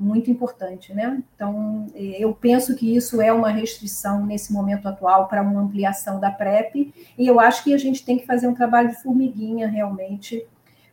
[0.00, 1.22] muito importante, né?
[1.34, 6.30] Então, eu penso que isso é uma restrição nesse momento atual para uma ampliação da
[6.30, 10.46] PrEP, e eu acho que a gente tem que fazer um trabalho de formiguinha realmente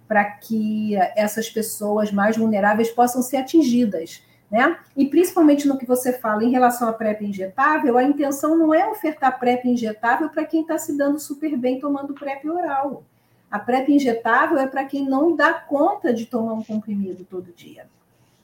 [0.08, 4.22] para que essas pessoas mais vulneráveis possam ser atingidas.
[4.52, 4.78] Né?
[4.96, 8.88] E principalmente no que você fala em relação à PrEP injetável, a intenção não é
[8.88, 13.04] ofertar PrEP injetável para quem está se dando super bem tomando PrEP oral.
[13.52, 17.88] A PrEP injetável é para quem não dá conta de tomar um comprimido todo dia.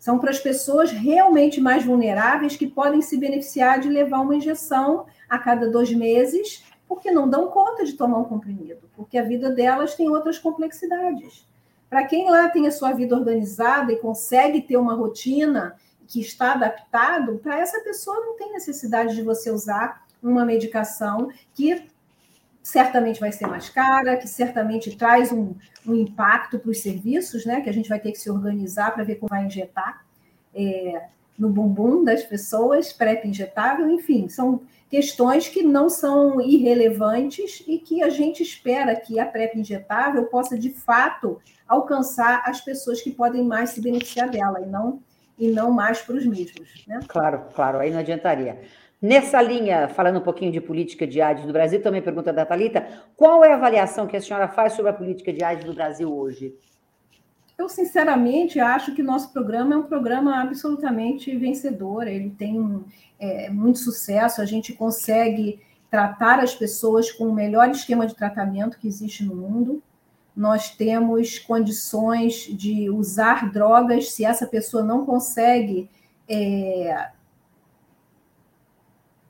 [0.03, 5.05] São para as pessoas realmente mais vulneráveis que podem se beneficiar de levar uma injeção
[5.29, 9.49] a cada dois meses, porque não dão conta de tomar um comprimido, porque a vida
[9.49, 11.47] delas tem outras complexidades.
[11.89, 16.51] Para quem lá tem a sua vida organizada e consegue ter uma rotina que está
[16.51, 21.81] adaptado, para essa pessoa não tem necessidade de você usar uma medicação que
[22.63, 25.53] certamente vai ser mais cara, que certamente traz um,
[25.85, 27.59] um impacto para os serviços, né?
[27.59, 30.05] Que a gente vai ter que se organizar para ver como vai injetar
[30.55, 31.03] é,
[31.37, 38.01] no bumbum das pessoas, PrEP injetável, enfim, são questões que não são irrelevantes e que
[38.01, 43.43] a gente espera que a PrEP injetável possa, de fato, alcançar as pessoas que podem
[43.43, 45.01] mais se beneficiar dela e não,
[45.37, 46.85] e não mais para os mesmos.
[46.87, 46.99] Né?
[47.07, 48.61] Claro, claro, aí não adiantaria.
[49.03, 52.87] Nessa linha, falando um pouquinho de política de AIDS do Brasil, também pergunta da Thalita,
[53.17, 56.09] qual é a avaliação que a senhora faz sobre a política de AIDS do Brasil
[56.09, 56.55] hoje?
[57.57, 62.81] Eu, sinceramente, acho que nosso programa é um programa absolutamente vencedor, ele tem
[63.19, 65.59] é, muito sucesso, a gente consegue
[65.91, 69.83] tratar as pessoas com o melhor esquema de tratamento que existe no mundo.
[70.33, 75.89] Nós temos condições de usar drogas se essa pessoa não consegue
[76.25, 77.09] é,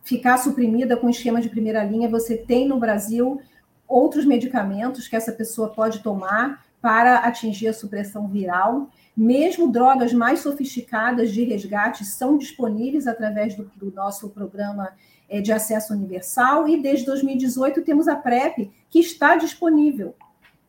[0.04, 2.10] ficar suprimida com esquema de primeira linha.
[2.10, 3.42] Você tem no Brasil
[3.88, 8.90] outros medicamentos que essa pessoa pode tomar para atingir a supressão viral.
[9.16, 14.92] Mesmo drogas mais sofisticadas de resgate são disponíveis através do, do nosso programa
[15.30, 20.14] é, de acesso universal, e desde 2018 temos a PrEP, que está disponível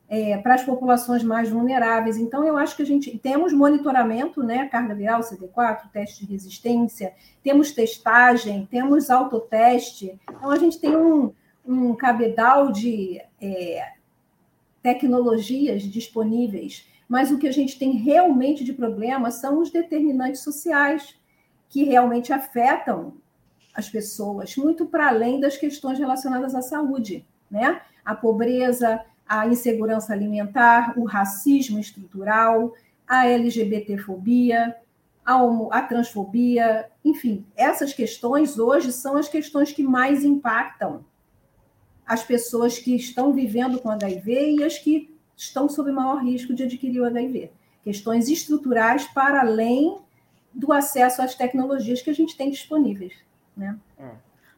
[0.08, 2.16] é, para as populações mais vulneráveis.
[2.16, 4.68] Então, eu acho que a gente temos monitoramento, né?
[4.68, 10.18] Carga viral, CD4, teste de resistência, temos testagem, temos autoteste.
[10.30, 11.32] Então, a gente tem um,
[11.66, 13.92] um cabedal de é,
[14.82, 21.14] tecnologias disponíveis mas o que a gente tem realmente de problema são os determinantes sociais
[21.68, 23.14] que realmente afetam
[23.74, 27.80] as pessoas, muito para além das questões relacionadas à saúde, né?
[28.04, 29.04] A pobreza,
[29.40, 32.72] a insegurança alimentar, o racismo estrutural,
[33.06, 34.76] a LGBTfobia,
[35.24, 41.04] a, homo, a transfobia, enfim, essas questões hoje são as questões que mais impactam
[42.06, 46.64] as pessoas que estão vivendo com HIV e as que estão sob maior risco de
[46.64, 47.50] adquirir o HIV.
[47.82, 49.98] Questões estruturais para além
[50.52, 53.14] do acesso às tecnologias que a gente tem disponíveis.
[53.56, 53.76] Né?
[53.98, 54.10] É.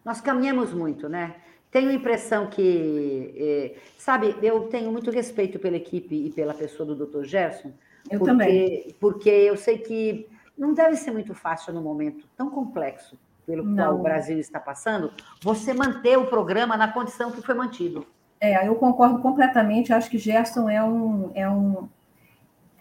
[0.05, 1.37] Nós caminhamos muito, né?
[1.77, 6.87] Tenho a impressão que, é, sabe, eu tenho muito respeito pela equipe e pela pessoa
[6.87, 7.25] do Dr.
[7.25, 7.71] Gerson.
[8.11, 8.97] Eu porque, também.
[8.99, 13.77] Porque eu sei que não deve ser muito fácil num momento tão complexo pelo não.
[13.77, 15.13] qual o Brasil está passando,
[15.43, 18.07] você manter o programa na condição que foi mantido.
[18.41, 19.93] É, eu concordo completamente.
[19.93, 21.91] Acho que Gerson é um, é um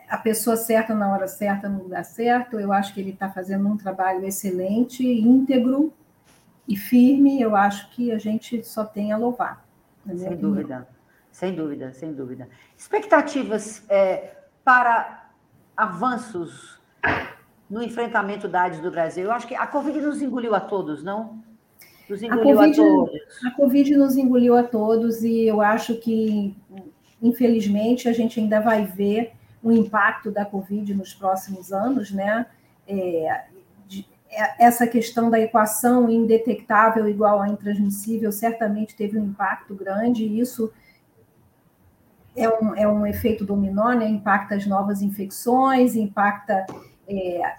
[0.08, 2.58] a pessoa certa na hora certa no lugar certo.
[2.58, 5.92] Eu acho que ele está fazendo um trabalho excelente, íntegro
[6.68, 7.42] e firme.
[7.42, 9.66] Eu acho que a gente só tem a louvar.
[10.16, 10.88] Sem dúvida,
[11.32, 12.48] sem dúvida, sem dúvida.
[12.78, 15.32] Expectativas é, para
[15.76, 16.80] avanços
[17.70, 19.26] no enfrentamento da AIDS do Brasil.
[19.26, 21.44] Eu acho que a Covid nos engoliu a todos, não?
[22.10, 23.46] Nos engoliu a, COVID, a todos.
[23.46, 26.56] A Covid nos engoliu a todos e eu acho que,
[27.22, 32.46] infelizmente, a gente ainda vai ver o impacto da Covid nos próximos anos, né?
[32.88, 33.46] É, é,
[34.60, 40.72] essa questão da equação indetectável igual a intransmissível certamente teve um impacto grande, e isso
[42.36, 44.08] é um, é um efeito dominó, né?
[44.08, 46.66] impacta as novas infecções, impacta
[47.08, 47.56] é,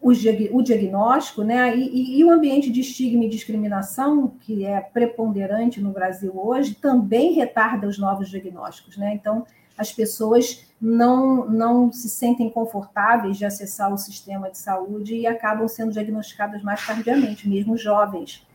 [0.00, 1.76] o, o diagnóstico, né?
[1.76, 6.74] E, e, e, o ambiente de estigma e discriminação, que é preponderante no Brasil hoje,
[6.74, 9.12] também retarda os novos diagnósticos, né?
[9.14, 9.44] Então,
[9.80, 15.66] as pessoas não, não se sentem confortáveis de acessar o sistema de saúde e acabam
[15.66, 18.46] sendo diagnosticadas mais tardiamente, mesmo jovens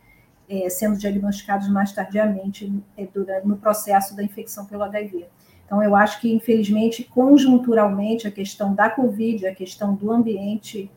[0.48, 5.26] é, sendo diagnosticados mais tardiamente é, durante, no processo da infecção pelo HIV.
[5.64, 10.88] Então, eu acho que, infelizmente, conjunturalmente, a questão da Covid, a questão do ambiente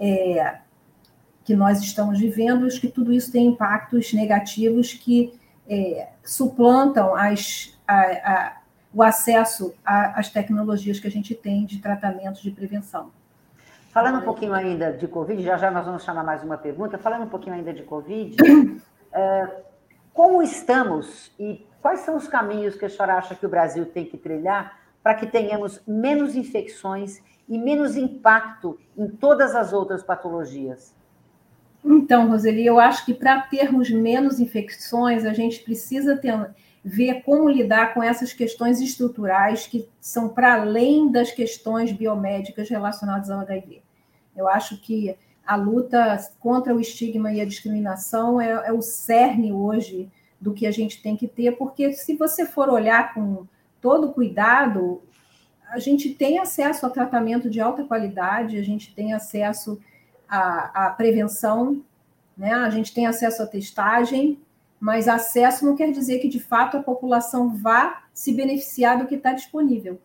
[0.00, 0.58] é,
[1.44, 5.32] que nós estamos vivendo, acho que tudo isso tem impactos negativos que
[5.68, 8.56] é, suplantam as, a,
[8.96, 13.10] o acesso às tecnologias que a gente tem de tratamento de prevenção.
[13.90, 16.96] Falando um pouquinho ainda de Covid, já já nós vamos chamar mais uma pergunta.
[16.96, 18.34] Falando um pouquinho ainda de Covid,
[19.12, 19.48] é,
[20.14, 24.06] como estamos e quais são os caminhos que a senhora acha que o Brasil tem
[24.06, 30.94] que trilhar para que tenhamos menos infecções e menos impacto em todas as outras patologias?
[31.84, 36.32] Então, Roseli, eu acho que para termos menos infecções, a gente precisa ter,
[36.88, 43.28] ver como lidar com essas questões estruturais que são para além das questões biomédicas relacionadas
[43.28, 43.82] ao HIV.
[44.36, 49.52] Eu acho que a luta contra o estigma e a discriminação é, é, o cerne
[49.52, 50.08] hoje
[50.40, 53.44] do que a gente tem que ter, porque se você for olhar com
[53.80, 55.02] todo cuidado,
[55.68, 59.80] a gente tem acesso a tratamento de alta qualidade, a gente tem acesso
[60.28, 61.82] à, à prevenção,
[62.36, 62.52] né?
[62.52, 64.38] a gente tem acesso à testagem,
[64.78, 69.14] mas acesso não quer dizer que de fato a população vá se beneficiar do que
[69.14, 70.00] está disponível.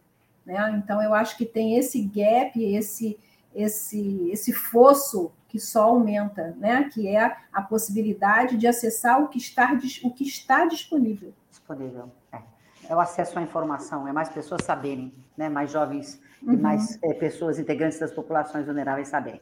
[0.45, 0.81] Né?
[0.83, 3.17] Então, eu acho que tem esse gap, esse
[3.53, 6.89] esse, esse fosso que só aumenta, né?
[6.93, 11.33] que é a possibilidade de acessar o que está, o que está disponível.
[11.49, 12.39] Disponível, é.
[12.87, 15.49] é o acesso à informação, é mais pessoas saberem, né?
[15.49, 16.53] mais jovens uhum.
[16.53, 19.41] e mais é, pessoas integrantes das populações vulneráveis saberem.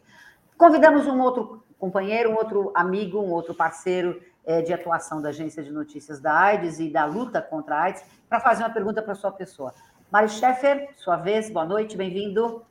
[0.58, 4.20] Convidamos um outro companheiro, um outro amigo, um outro parceiro
[4.66, 8.40] de atuação da Agência de Notícias da AIDS e da luta contra a AIDS para
[8.40, 9.74] fazer uma pergunta para sua pessoa.
[10.12, 12.66] Mari Scheffer, sua vez, boa noite, bem-vindo.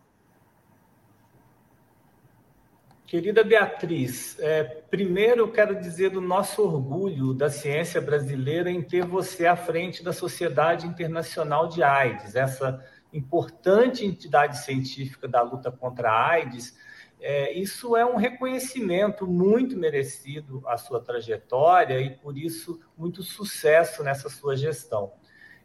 [3.06, 9.06] Querida Beatriz, é, primeiro eu quero dizer do nosso orgulho da ciência brasileira em ter
[9.06, 16.10] você à frente da Sociedade Internacional de AIDS, essa importante entidade científica da luta contra
[16.10, 16.76] a AIDS.
[17.20, 24.02] É, isso é um reconhecimento muito merecido à sua trajetória e, por isso, muito sucesso
[24.04, 25.12] nessa sua gestão.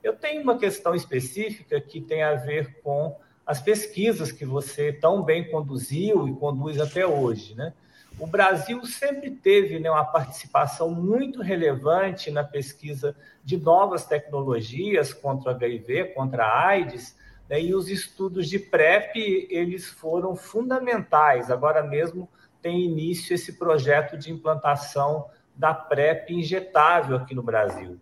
[0.03, 5.21] Eu tenho uma questão específica que tem a ver com as pesquisas que você tão
[5.21, 7.73] bem conduziu e conduz até hoje, né?
[8.19, 15.51] O Brasil sempre teve né, uma participação muito relevante na pesquisa de novas tecnologias contra
[15.51, 17.15] o HIV, contra a AIDS,
[17.49, 21.51] e os estudos de PrEP eles foram fundamentais.
[21.51, 22.29] Agora mesmo
[22.61, 27.99] tem início esse projeto de implantação da PrEP injetável aqui no Brasil.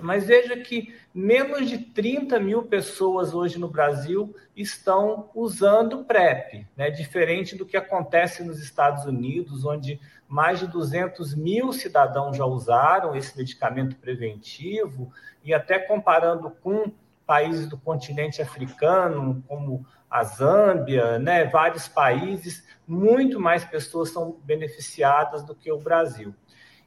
[0.00, 6.90] Mas veja que menos de 30 mil pessoas hoje no Brasil estão usando PrEP, né?
[6.90, 13.14] diferente do que acontece nos Estados Unidos, onde mais de 200 mil cidadãos já usaram
[13.14, 16.92] esse medicamento preventivo, e até comparando com
[17.26, 21.44] países do continente africano, como a Zâmbia, né?
[21.46, 26.34] vários países, muito mais pessoas são beneficiadas do que o Brasil.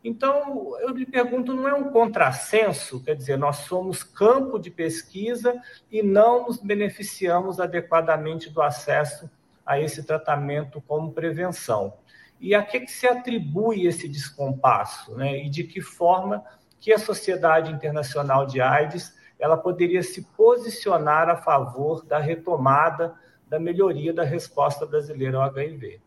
[0.04, 3.04] Então, eu lhe pergunto, não é um contrassenso?
[3.04, 5.60] Quer dizer, nós somos campo de pesquisa
[5.92, 9.30] e não nos beneficiamos adequadamente do acesso
[9.66, 11.94] a esse tratamento como prevenção.
[12.40, 15.16] E a que, que se atribui esse descompasso?
[15.16, 15.44] Né?
[15.44, 16.46] E de que forma
[16.80, 23.14] que a Sociedade Internacional de AIDS ela poderia se posicionar a favor da retomada,
[23.48, 26.00] da melhoria da resposta brasileira ao HIV?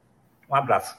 [0.48, 0.96] Um abraço.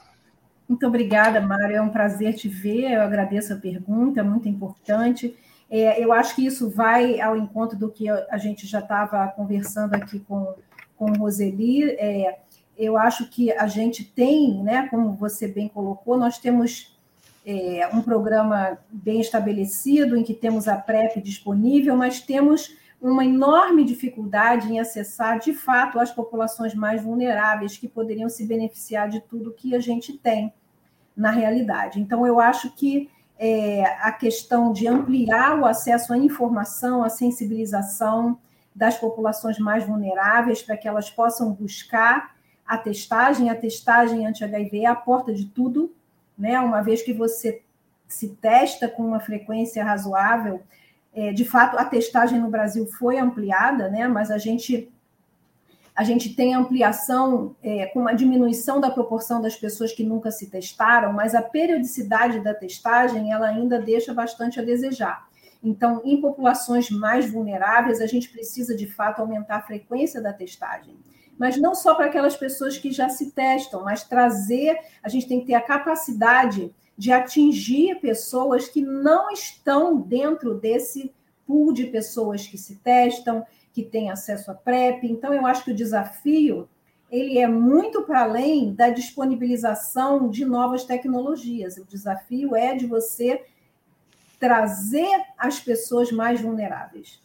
[0.68, 1.76] Muito obrigada, Mário.
[1.76, 2.92] É um prazer te ver.
[2.92, 5.36] Eu agradeço a pergunta, é muito importante.
[5.70, 9.94] É, eu acho que isso vai ao encontro do que a gente já estava conversando
[9.94, 10.54] aqui com,
[10.96, 11.90] com Roseli.
[11.92, 12.38] É,
[12.76, 16.98] eu acho que a gente tem, né, como você bem colocou, nós temos
[17.44, 23.84] é, um programa bem estabelecido, em que temos a PrEP disponível, mas temos uma enorme
[23.84, 29.52] dificuldade em acessar, de fato, as populações mais vulneráveis que poderiam se beneficiar de tudo
[29.52, 30.52] que a gente tem
[31.16, 32.00] na realidade.
[32.00, 38.38] Então, eu acho que é, a questão de ampliar o acesso à informação, à sensibilização
[38.74, 44.86] das populações mais vulneráveis, para que elas possam buscar a testagem, a testagem anti-HIV é
[44.86, 45.92] a porta de tudo,
[46.36, 46.58] né?
[46.60, 47.62] Uma vez que você
[48.08, 50.62] se testa com uma frequência razoável,
[51.14, 54.08] é, de fato, a testagem no Brasil foi ampliada, né?
[54.08, 54.90] Mas a gente
[55.94, 60.48] a gente tem ampliação é, com uma diminuição da proporção das pessoas que nunca se
[60.48, 65.28] testaram, mas a periodicidade da testagem ela ainda deixa bastante a desejar.
[65.62, 70.96] Então, em populações mais vulneráveis, a gente precisa de fato aumentar a frequência da testagem.
[71.42, 75.40] Mas não só para aquelas pessoas que já se testam, mas trazer, a gente tem
[75.40, 81.12] que ter a capacidade de atingir pessoas que não estão dentro desse
[81.44, 85.02] pool de pessoas que se testam, que têm acesso à PrEP.
[85.02, 86.68] Então, eu acho que o desafio
[87.10, 91.76] ele é muito para além da disponibilização de novas tecnologias.
[91.76, 93.44] O desafio é de você
[94.38, 97.20] trazer as pessoas mais vulneráveis.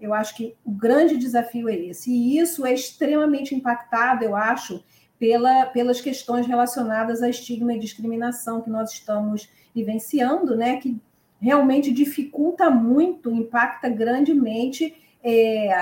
[0.00, 2.10] Eu acho que o grande desafio é esse.
[2.10, 4.82] E isso é extremamente impactado, eu acho,
[5.18, 10.78] pela, pelas questões relacionadas a estigma e discriminação que nós estamos vivenciando, né?
[10.78, 10.98] Que
[11.40, 15.72] realmente dificulta muito, impacta grandemente é,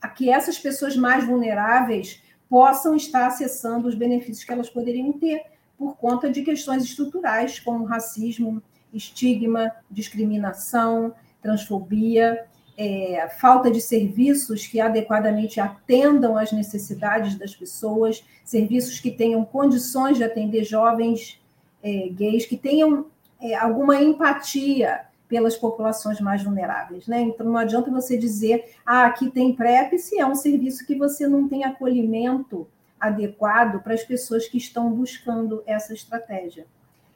[0.00, 5.42] a que essas pessoas mais vulneráveis possam estar acessando os benefícios que elas poderiam ter
[5.76, 12.46] por conta de questões estruturais como racismo, estigma, discriminação, transfobia,
[12.78, 20.16] é, falta de serviços que adequadamente atendam às necessidades das pessoas, serviços que tenham condições
[20.16, 21.40] de atender jovens
[21.82, 23.06] é, gays, que tenham
[23.40, 27.08] é, alguma empatia pelas populações mais vulneráveis.
[27.08, 27.20] Né?
[27.22, 31.26] Então, não adianta você dizer, ah, aqui tem PrEP, se é um serviço que você
[31.26, 32.66] não tem acolhimento
[32.98, 36.64] adequado para as pessoas que estão buscando essa estratégia.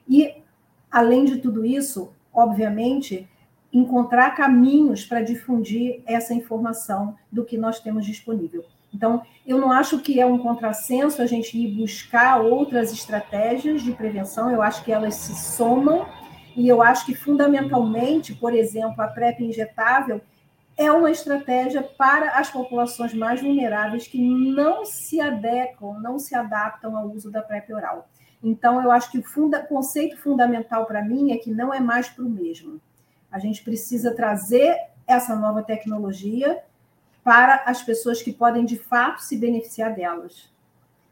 [0.09, 0.35] E,
[0.91, 3.29] além de tudo isso, obviamente,
[3.73, 8.65] encontrar caminhos para difundir essa informação do que nós temos disponível.
[8.95, 13.93] Então, eu não acho que é um contrassenso a gente ir buscar outras estratégias de
[13.93, 16.07] prevenção, eu acho que elas se somam
[16.55, 20.21] e eu acho que, fundamentalmente, por exemplo, a PrEP injetável
[20.77, 26.97] é uma estratégia para as populações mais vulneráveis que não se adequam, não se adaptam
[26.97, 28.09] ao uso da PrEP oral.
[28.43, 32.09] Então, eu acho que o funda conceito fundamental para mim é que não é mais
[32.09, 32.81] para o mesmo.
[33.33, 34.77] A gente precisa trazer
[35.07, 36.63] essa nova tecnologia
[37.25, 40.53] para as pessoas que podem, de fato, se beneficiar delas,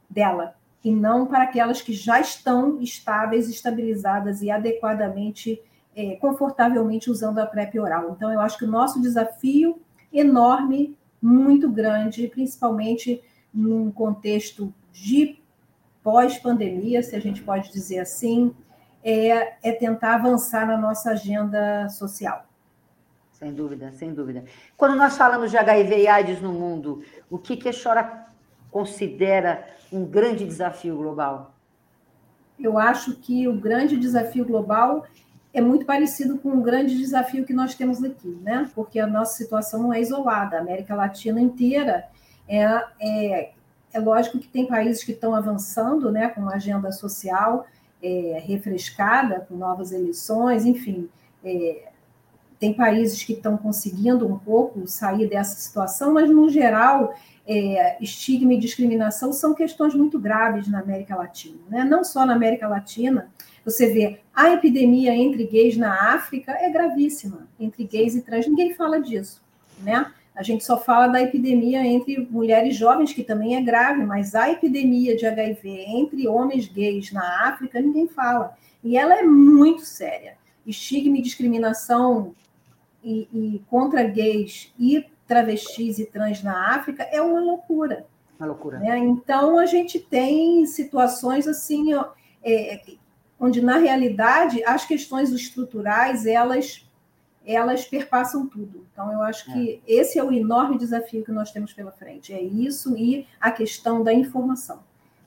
[0.08, 0.54] dela
[0.84, 5.60] e não para aquelas que já estão estáveis, estabilizadas e adequadamente,
[5.94, 8.14] é, confortavelmente usando a PrEP oral.
[8.16, 9.80] Então, eu acho que o nosso desafio
[10.12, 15.38] enorme, muito grande, principalmente num contexto de
[16.02, 18.54] pós-pandemia, se a gente pode dizer assim,
[19.02, 22.44] é, é tentar avançar na nossa agenda social.
[23.32, 24.44] Sem dúvida, sem dúvida.
[24.76, 28.26] Quando nós falamos de HIV e AIDS no mundo, o que, que a senhora
[28.70, 31.54] considera um grande desafio global?
[32.58, 35.06] Eu acho que o grande desafio global
[35.52, 38.70] é muito parecido com o grande desafio que nós temos aqui, né?
[38.74, 42.04] Porque a nossa situação não é isolada, a América Latina inteira
[42.46, 42.64] é,
[43.00, 43.52] é,
[43.92, 47.66] é lógico que tem países que estão avançando, né, com uma agenda social
[48.02, 51.08] é, refrescada, com novas eleições, enfim,
[51.44, 51.90] é,
[52.58, 57.14] tem países que estão conseguindo um pouco sair dessa situação, mas no geral
[57.46, 61.58] é, estigma e discriminação são questões muito graves na América Latina.
[61.68, 61.84] Né?
[61.84, 63.30] Não só na América Latina,
[63.64, 68.74] você vê a epidemia entre gays na África é gravíssima, entre gays e trans, ninguém
[68.74, 69.42] fala disso.
[69.82, 70.12] Né?
[70.34, 74.50] A gente só fala da epidemia entre mulheres jovens, que também é grave, mas a
[74.50, 78.56] epidemia de HIV entre homens gays na África, ninguém fala.
[78.82, 80.36] E ela é muito séria.
[80.66, 82.34] Estigma e discriminação
[83.02, 88.06] e, e contra gays e travestis e trans na África é uma loucura.
[88.38, 88.78] Uma loucura.
[88.78, 88.98] Né?
[88.98, 91.92] Então, a gente tem situações assim,
[92.42, 92.80] é,
[93.38, 96.88] onde, na realidade, as questões estruturais, elas,
[97.54, 98.86] elas perpassam tudo.
[98.92, 99.92] Então, eu acho que é.
[99.92, 102.32] esse é o enorme desafio que nós temos pela frente.
[102.32, 104.80] É isso e a questão da informação,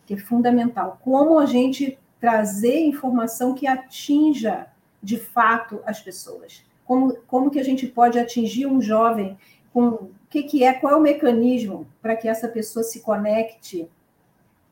[0.05, 0.99] que é fundamental.
[1.03, 4.67] Como a gente trazer informação que atinja,
[5.01, 6.63] de fato, as pessoas.
[6.85, 9.37] Como, como que a gente pode atingir um jovem
[9.73, 13.89] com o que, que é, qual é o mecanismo para que essa pessoa se conecte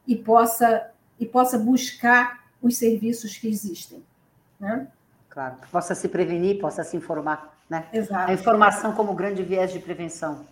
[0.07, 4.03] e possa, e possa buscar os serviços que existem.
[4.59, 4.87] Né?
[5.31, 7.57] Claro, possa se prevenir, possa se informar.
[7.69, 7.85] Né?
[7.93, 8.29] Exato.
[8.29, 10.45] A informação como grande viés de prevenção,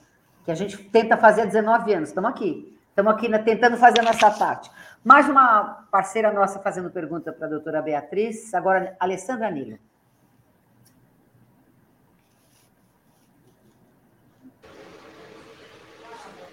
[0.46, 2.10] que a gente tenta fazer há 19 anos.
[2.10, 4.72] Estamos aqui, estamos aqui né, tentando fazer a nossa parte.
[5.04, 9.78] Mais uma parceira nossa fazendo pergunta para a doutora Beatriz, agora Alessandra Nilo.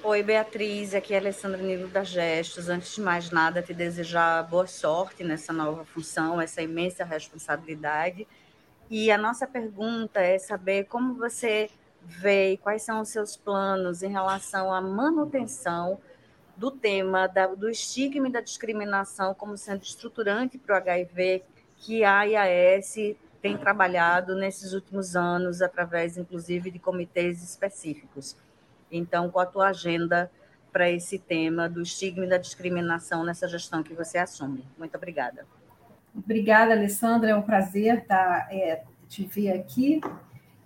[0.08, 2.68] Oi, Beatriz, aqui é Alessandra Nilo da Gestos.
[2.68, 8.24] Antes de mais nada, te desejar boa sorte nessa nova função, essa imensa responsabilidade.
[8.88, 11.68] E a nossa pergunta é saber como você
[12.00, 15.98] vê e quais são os seus planos em relação à manutenção
[16.56, 21.42] do tema da, do estigma e da discriminação como sendo estruturante para o HIV,
[21.78, 22.94] que a IAS
[23.42, 28.36] tem trabalhado nesses últimos anos, através, inclusive, de comitês específicos.
[28.96, 30.30] Então, qual a tua agenda
[30.72, 34.64] para esse tema do estigma e da discriminação nessa gestão que você assume?
[34.78, 35.46] Muito obrigada.
[36.14, 37.30] Obrigada, Alessandra.
[37.30, 40.00] É um prazer estar, é, te ver aqui.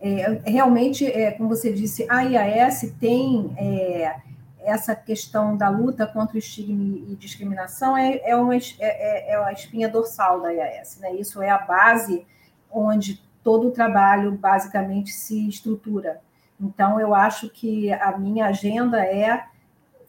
[0.01, 4.16] É, realmente, é, como você disse, a IAS tem é,
[4.62, 9.37] essa questão da luta contra o estigma e discriminação é, é, uma, é, é, é
[9.37, 10.99] a espinha dorsal da IAS.
[11.01, 11.14] Né?
[11.16, 12.26] Isso é a base
[12.70, 16.20] onde todo o trabalho basicamente se estrutura.
[16.61, 19.45] Então, eu acho que a minha agenda é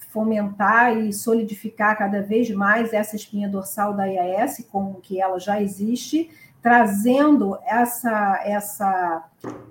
[0.09, 5.61] fomentar e solidificar cada vez mais essa espinha dorsal da IAS, como que ela já
[5.61, 6.29] existe,
[6.61, 9.25] trazendo essa, essa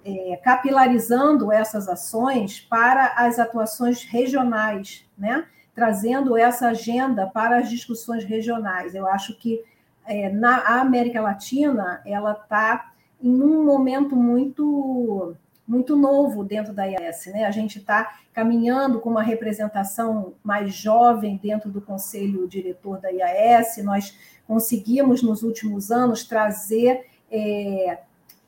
[0.05, 5.45] é, capilarizando essas ações para as atuações regionais, né?
[5.75, 8.95] trazendo essa agenda para as discussões regionais.
[8.95, 9.63] Eu acho que
[10.05, 15.37] é, na América Latina ela está em um momento muito
[15.71, 17.27] muito novo dentro da IAS.
[17.27, 17.45] Né?
[17.45, 23.77] A gente está caminhando com uma representação mais jovem dentro do conselho diretor da IAS.
[23.85, 24.19] Nós
[24.49, 27.99] conseguimos, nos últimos anos, trazer é,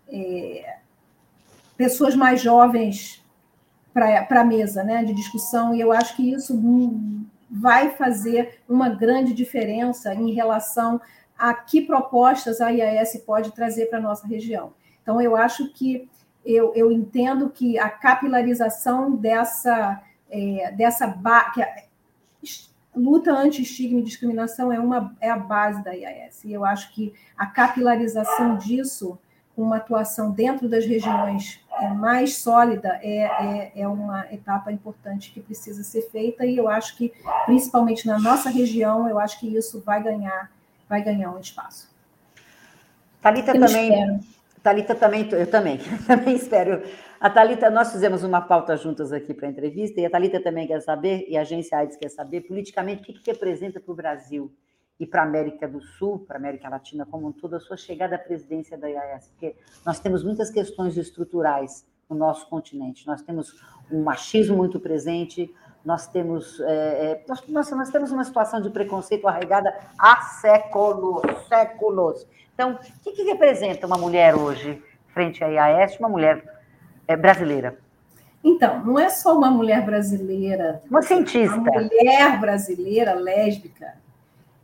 [0.09, 0.79] é,
[1.77, 3.25] pessoas mais jovens
[3.95, 6.59] para a mesa né, de discussão, e eu acho que isso
[7.49, 11.01] vai fazer uma grande diferença em relação
[11.39, 14.73] a que propostas a IAS pode trazer para a nossa região.
[15.03, 16.09] Então, eu acho que
[16.45, 21.07] eu, eu entendo que a capilarização dessa, é, dessa
[21.55, 21.69] que a
[22.95, 26.45] luta anti-estigma e discriminação é, uma, é a base da IAS.
[26.45, 29.19] E eu acho que a capilarização disso,
[29.55, 35.31] com uma atuação dentro das regiões é, mais sólida, é, é, é uma etapa importante
[35.33, 36.45] que precisa ser feita.
[36.45, 37.13] E eu acho que,
[37.47, 40.51] principalmente na nossa região, eu acho que isso vai ganhar,
[40.89, 41.91] vai ganhar um espaço.
[43.21, 43.93] Talita também.
[43.93, 46.83] Espero Talita também, eu também, também espero.
[47.21, 50.67] A Talita, nós fizemos uma pauta juntas aqui para a entrevista e a Talita também
[50.67, 53.97] quer saber e a agência AIDS quer saber politicamente o que, que representa para o
[53.97, 54.53] Brasil
[55.01, 57.77] e para a América do Sul, para a América Latina como um todo, a sua
[57.77, 63.07] chegada à presidência da IAS, porque nós temos muitas questões estruturais no nosso continente.
[63.07, 63.61] Nós temos
[63.91, 65.53] um machismo muito presente,
[65.85, 72.27] nós temos, é, é nós, nós, temos uma situação de preconceito arraigada há séculos, séculos.
[72.55, 76.45] Então, o que, que representa uma mulher hoje frente à IAS, uma mulher
[77.09, 77.77] é, brasileira?
[78.45, 80.83] Então, não é só uma mulher brasileira.
[80.91, 81.57] Uma cientista.
[81.57, 83.95] Uma mulher brasileira lésbica,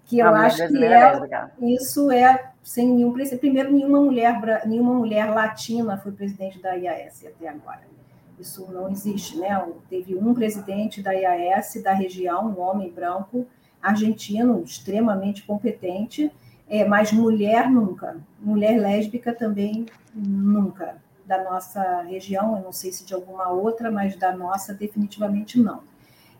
[0.05, 1.21] que eu acho que é,
[1.61, 7.49] isso é sem nenhum primeiro nenhuma mulher nenhuma mulher latina foi presidente da IAS até
[7.49, 7.98] agora.
[8.41, 9.67] Isso não existe, né?
[9.89, 13.47] Teve um presidente da IAS da região, um homem branco
[13.83, 16.33] argentino extremamente competente
[16.69, 18.17] é, mas mulher nunca.
[18.39, 20.97] Mulher lésbica também nunca.
[21.25, 25.81] Da nossa região, eu não sei se de alguma outra, mas da nossa definitivamente não.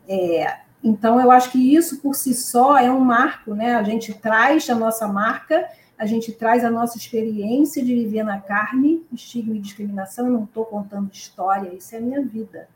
[0.07, 3.75] É, então, eu acho que isso por si só é um marco, né?
[3.75, 5.67] A gente traz a nossa marca,
[5.99, 10.27] a gente traz a nossa experiência de viver na carne, estigma e discriminação.
[10.27, 12.69] Eu não estou contando história, isso é a minha vida,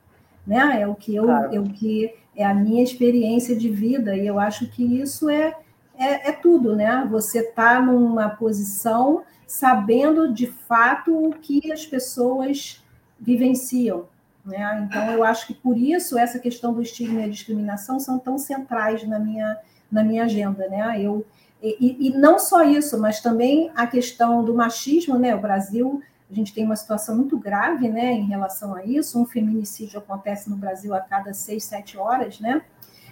[0.47, 0.81] né?
[0.81, 1.55] É o que eu, claro.
[1.55, 5.55] é o que é a minha experiência de vida e eu acho que isso é
[5.95, 7.07] é, é tudo, né?
[7.11, 12.83] Você está numa posição sabendo de fato o que as pessoas
[13.21, 14.07] vivenciam.
[14.45, 14.89] Né?
[14.89, 18.39] Então, eu acho que por isso essa questão do estigma e a discriminação são tão
[18.39, 19.59] centrais na minha,
[19.91, 20.67] na minha agenda.
[20.69, 21.01] Né?
[21.01, 21.25] Eu,
[21.63, 25.17] e, e não só isso, mas também a questão do machismo.
[25.17, 25.35] Né?
[25.35, 29.21] O Brasil, a gente tem uma situação muito grave né, em relação a isso.
[29.21, 32.41] Um feminicídio acontece no Brasil a cada seis, sete horas.
[32.41, 32.63] Né?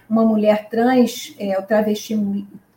[0.09, 2.17] Uma mulher trans, é, o travesti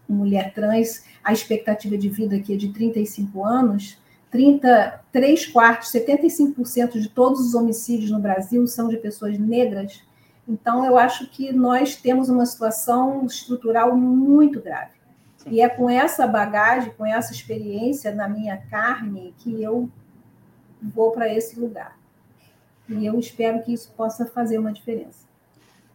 [0.07, 3.97] mulher trans, a expectativa de vida aqui é de 35 anos,
[4.29, 10.03] 33 quartos, 75% de todos os homicídios no Brasil são de pessoas negras.
[10.47, 15.02] Então, eu acho que nós temos uma situação estrutural muito grave.
[15.43, 15.51] Sim.
[15.51, 19.89] E é com essa bagagem, com essa experiência na minha carne, que eu
[20.81, 21.97] vou para esse lugar.
[22.89, 25.23] E eu espero que isso possa fazer uma diferença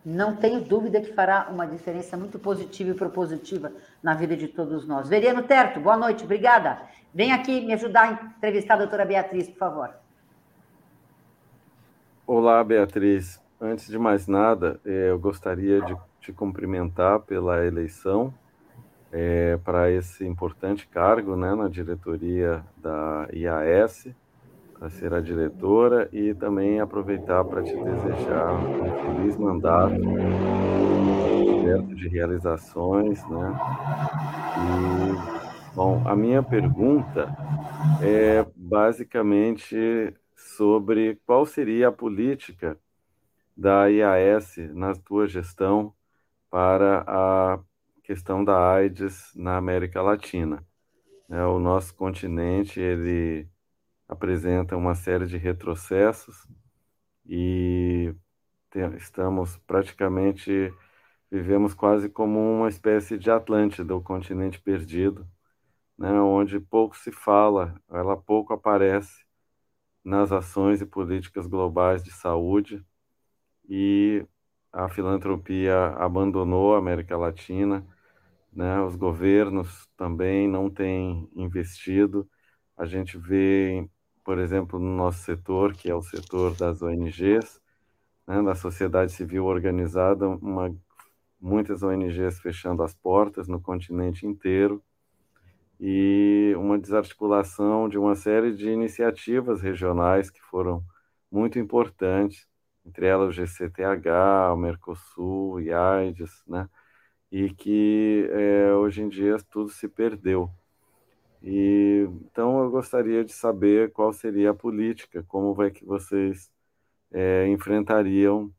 [0.08, 3.72] não tenho dúvida que fará uma diferença muito positiva e propositiva
[4.02, 5.08] na vida de todos nós.
[5.08, 6.80] Veriano Terto, boa noite, obrigada.
[7.12, 9.90] Vem aqui me ajudar a entrevistar a doutora Beatriz, por favor.
[12.26, 13.40] Olá, Beatriz.
[13.60, 18.32] Antes de mais nada, eh, eu gostaria de te cumprimentar pela eleição
[19.12, 24.08] é, para esse importante cargo né, na diretoria da IAS
[24.78, 30.00] para ser a diretora e também aproveitar para te desejar um feliz mandato.
[31.68, 33.58] repleto de realizações, né?
[34.56, 37.28] E, bom, a minha pergunta
[38.00, 42.78] é basicamente sobre qual seria a política
[43.56, 45.92] da IAS na tua gestão
[46.48, 47.58] para a
[48.08, 50.66] questão da AIDS na América Latina.
[51.28, 53.46] É, o nosso continente ele
[54.08, 56.48] apresenta uma série de retrocessos
[57.26, 58.14] e
[58.96, 60.72] estamos praticamente
[61.30, 65.28] vivemos quase como uma espécie de Atlântida, o continente perdido,
[65.98, 69.22] né, onde pouco se fala, ela pouco aparece
[70.02, 72.82] nas ações e políticas globais de saúde
[73.68, 74.26] e
[74.72, 77.86] a filantropia abandonou a América Latina,
[78.58, 82.28] né, os governos também não têm investido.
[82.76, 83.88] A gente vê,
[84.24, 87.60] por exemplo, no nosso setor, que é o setor das ONGs,
[88.26, 90.74] né, da sociedade civil organizada, uma,
[91.40, 94.82] muitas ONGs fechando as portas no continente inteiro
[95.80, 100.84] e uma desarticulação de uma série de iniciativas regionais que foram
[101.30, 102.48] muito importantes,
[102.84, 106.68] entre elas o GCTH, o Mercosul, e AIDS, né?
[107.30, 110.50] E que é, hoje em dia tudo se perdeu.
[111.42, 116.50] E então eu gostaria de saber qual seria a política, como vai que vocês
[117.12, 118.52] é, enfrentariam,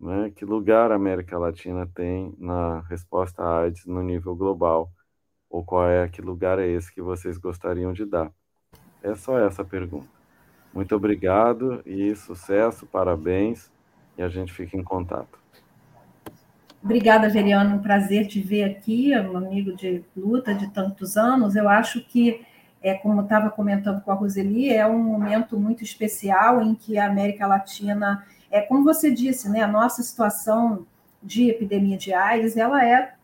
[0.00, 4.90] né, que lugar a América Latina tem na resposta à AIDS no nível global,
[5.48, 8.32] ou qual é que lugar é esse que vocês gostariam de dar?
[9.02, 10.08] É só essa pergunta.
[10.72, 13.70] Muito obrigado e sucesso, parabéns,
[14.18, 15.43] e a gente fica em contato.
[16.84, 21.56] Obrigada, Veriano, um prazer te ver aqui, um amigo de luta de tantos anos.
[21.56, 22.44] Eu acho que
[22.82, 27.06] é, como estava comentando com a Roseli, é um momento muito especial em que a
[27.06, 30.86] América Latina, é como você disse, né, a nossa situação
[31.22, 33.14] de epidemia de AIDS, ela é,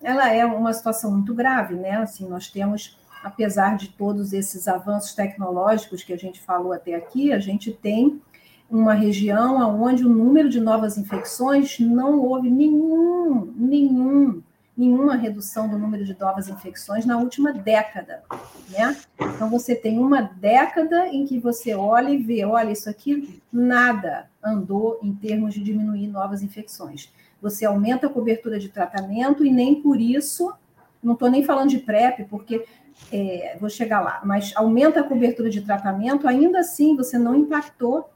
[0.00, 1.96] ela é uma situação muito grave, né?
[1.96, 7.32] Assim, nós temos, apesar de todos esses avanços tecnológicos que a gente falou até aqui,
[7.32, 8.22] a gente tem
[8.70, 14.42] uma região onde o número de novas infecções não houve nenhum, nenhum
[14.78, 18.22] nenhuma redução do número de novas infecções na última década,
[18.70, 18.96] né?
[19.18, 24.30] Então você tem uma década em que você olha e vê, olha isso aqui nada
[24.40, 27.12] andou em termos de diminuir novas infecções.
[27.42, 30.54] Você aumenta a cobertura de tratamento e nem por isso,
[31.02, 32.64] não estou nem falando de PrEP, porque
[33.12, 38.08] é, vou chegar lá, mas aumenta a cobertura de tratamento, ainda assim você não impactou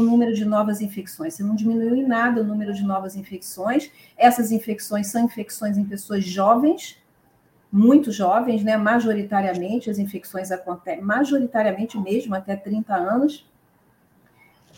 [0.00, 1.34] o número de novas infecções.
[1.34, 3.90] Você não diminuiu em nada o número de novas infecções.
[4.16, 6.98] Essas infecções são infecções em pessoas jovens,
[7.70, 8.76] muito jovens, né?
[8.76, 13.46] Majoritariamente, as infecções acontecem, majoritariamente mesmo, até 30 anos.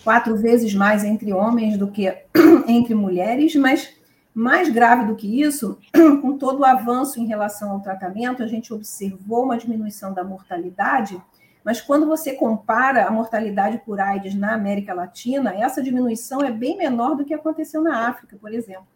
[0.03, 2.07] Quatro vezes mais entre homens do que
[2.67, 3.97] entre mulheres, mas
[4.33, 5.79] mais grave do que isso,
[6.23, 11.21] com todo o avanço em relação ao tratamento, a gente observou uma diminuição da mortalidade
[11.69, 16.79] mas quando você compara a mortalidade por AIDS na América Latina, essa diminuição é bem
[16.79, 18.87] menor do que aconteceu na África, por exemplo.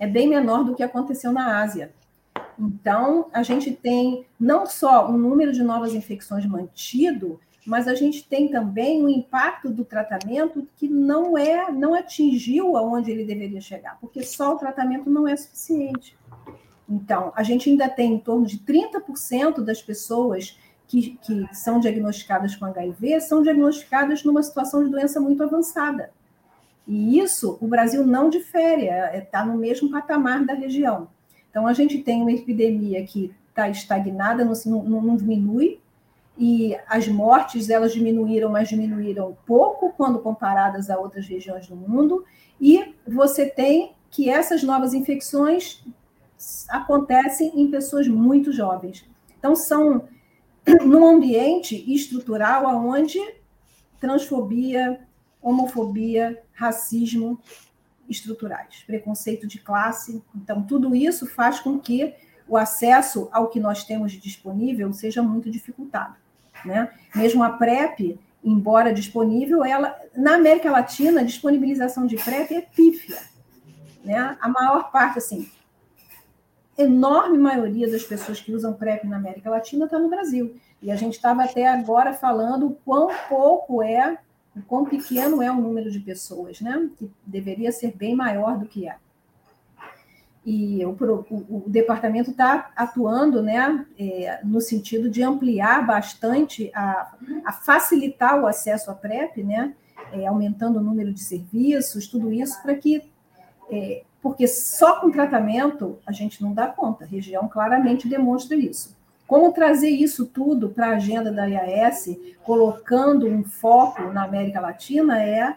[0.00, 1.92] É bem menor do que aconteceu na Ásia.
[2.58, 8.28] Então, a gente tem não só um número de novas infecções mantido, mas a gente
[8.28, 13.96] tem também um impacto do tratamento que não é, não atingiu aonde ele deveria chegar,
[14.00, 16.18] porque só o tratamento não é suficiente.
[16.88, 20.58] Então, a gente ainda tem em torno de 30% das pessoas
[20.88, 26.10] que, que são diagnosticadas com HIV são diagnosticadas numa situação de doença muito avançada.
[26.86, 31.08] E isso o Brasil não difere, está é, é, no mesmo patamar da região.
[31.50, 35.78] Então, a gente tem uma epidemia que está estagnada, não, não, não, diminui,
[36.38, 42.24] e as mortes elas diminuíram, mas diminuíram pouco quando comparadas a outras regiões do mundo,
[42.60, 45.84] e você tem que essas novas infecções
[46.68, 49.04] acontecem em pessoas muito jovens.
[49.38, 50.04] Então, são
[50.84, 53.18] num ambiente estrutural onde
[54.00, 55.00] transfobia,
[55.42, 57.40] homofobia, racismo
[58.08, 60.22] estruturais, preconceito de classe.
[60.34, 62.14] Então, tudo isso faz com que
[62.46, 66.16] o acesso ao que nós temos disponível seja muito dificultado.
[66.64, 66.90] Né?
[67.14, 73.18] Mesmo a PrEP, embora disponível, ela na América Latina, a disponibilização de PrEP é pífia.
[74.02, 74.36] Né?
[74.40, 75.48] A maior parte, assim,
[76.78, 80.54] enorme maioria das pessoas que usam PrEP na América Latina está no Brasil.
[80.80, 84.16] E a gente estava até agora falando o quão pouco é,
[84.54, 86.88] o quão pequeno é o número de pessoas, né?
[86.96, 88.96] Que deveria ser bem maior do que é.
[90.46, 97.12] E o, o, o departamento está atuando né, é, no sentido de ampliar bastante, a,
[97.44, 99.74] a, facilitar o acesso à PrEP, né,
[100.10, 103.02] é, aumentando o número de serviços, tudo isso para que
[103.70, 107.04] é, porque só com tratamento a gente não dá conta.
[107.04, 108.96] A região claramente demonstra isso.
[109.26, 115.22] Como trazer isso tudo para a agenda da IAS, colocando um foco na América Latina,
[115.22, 115.56] é,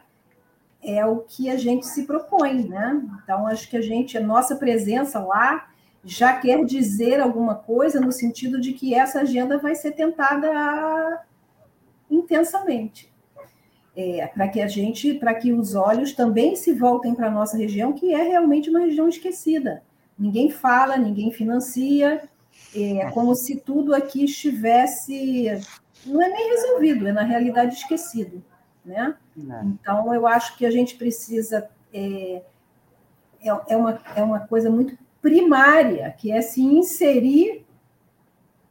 [0.83, 3.01] é o que a gente se propõe, né?
[3.23, 5.69] Então, acho que a gente, a nossa presença lá
[6.03, 11.23] já quer dizer alguma coisa no sentido de que essa agenda vai ser tentada
[12.09, 13.10] intensamente.
[13.95, 17.57] É, para que a gente, para que os olhos também se voltem para a nossa
[17.57, 19.83] região, que é realmente uma região esquecida.
[20.17, 22.21] Ninguém fala, ninguém financia,
[22.73, 25.45] é como se tudo aqui estivesse.
[26.05, 28.43] Não é nem resolvido, é na realidade esquecido.
[28.83, 29.15] Né?
[29.63, 31.69] Então, eu acho que a gente precisa.
[31.93, 32.41] É,
[33.43, 37.65] é, é, uma, é uma coisa muito primária, que é se inserir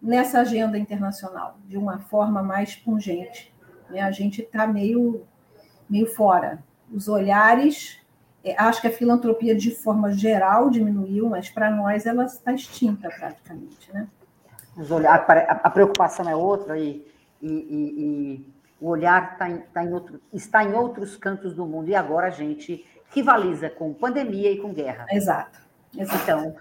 [0.00, 3.49] nessa agenda internacional de uma forma mais pungente.
[3.90, 4.00] Né?
[4.00, 5.26] A gente está meio,
[5.88, 6.62] meio fora.
[6.92, 8.00] Os olhares
[8.42, 13.08] é, acho que a filantropia, de forma geral, diminuiu, mas para nós ela está extinta
[13.08, 13.92] praticamente.
[13.92, 14.08] Né?
[15.06, 15.14] A,
[15.64, 17.06] a preocupação é outra e,
[17.42, 18.46] e, e, e
[18.80, 22.28] o olhar tá em, tá em outro, está em outros cantos do mundo e agora
[22.28, 25.06] a gente rivaliza com pandemia e com guerra.
[25.10, 25.60] Exato.
[25.96, 26.22] Exato.
[26.22, 26.56] Então,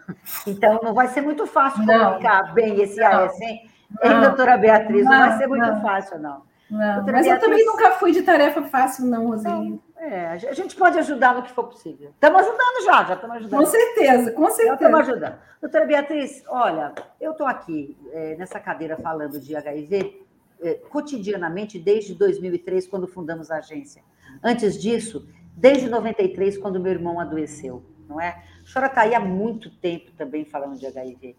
[0.48, 3.70] então não vai ser muito fácil comunicar bem esse AS, hein?
[4.04, 5.06] Hein, doutora Beatriz?
[5.06, 5.82] Não, não vai ser muito não.
[5.82, 6.42] fácil, não.
[6.70, 9.82] Não, mas eu também nunca fui de tarefa fácil, não, Roseli.
[9.98, 12.12] É, a gente pode ajudar no que for possível.
[12.12, 13.60] Estamos ajudando já, já estamos ajudando.
[13.60, 14.74] Com certeza, com certeza.
[14.76, 15.40] Estamos ajudando.
[15.62, 20.26] Doutora Beatriz, olha, eu estou aqui é, nessa cadeira falando de HIV
[20.62, 24.04] é, cotidianamente desde 2003, quando fundamos a agência.
[24.44, 28.42] Antes disso, desde 93, quando meu irmão adoeceu, não é?
[28.64, 31.36] A senhora está aí há muito tempo também falando de HIV.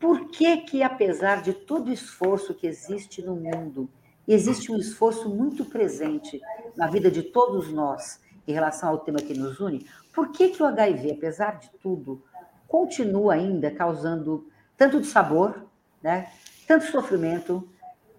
[0.00, 3.88] Por que que, apesar de todo o esforço que existe no mundo,
[4.26, 6.40] existe um esforço muito presente
[6.76, 9.86] na vida de todos nós em relação ao tema que nos une.
[10.12, 12.22] Por que, que o HIV, apesar de tudo,
[12.68, 15.66] continua ainda causando tanto de sabor,
[16.02, 16.30] né?
[16.66, 17.68] tanto sofrimento,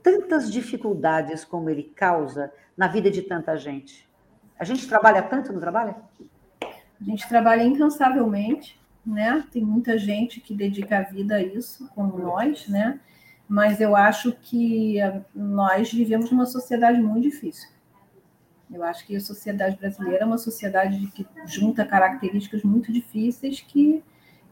[0.01, 4.07] tantas dificuldades como ele causa na vida de tanta gente?
[4.57, 5.95] A gente trabalha tanto, não trabalha?
[6.61, 9.45] A gente trabalha incansavelmente, né?
[9.51, 12.99] Tem muita gente que dedica a vida a isso, como nós, né?
[13.47, 17.69] Mas eu acho que eh, nós vivemos numa sociedade muito difícil.
[18.71, 24.03] Eu acho que a sociedade brasileira é uma sociedade que junta características muito difíceis que,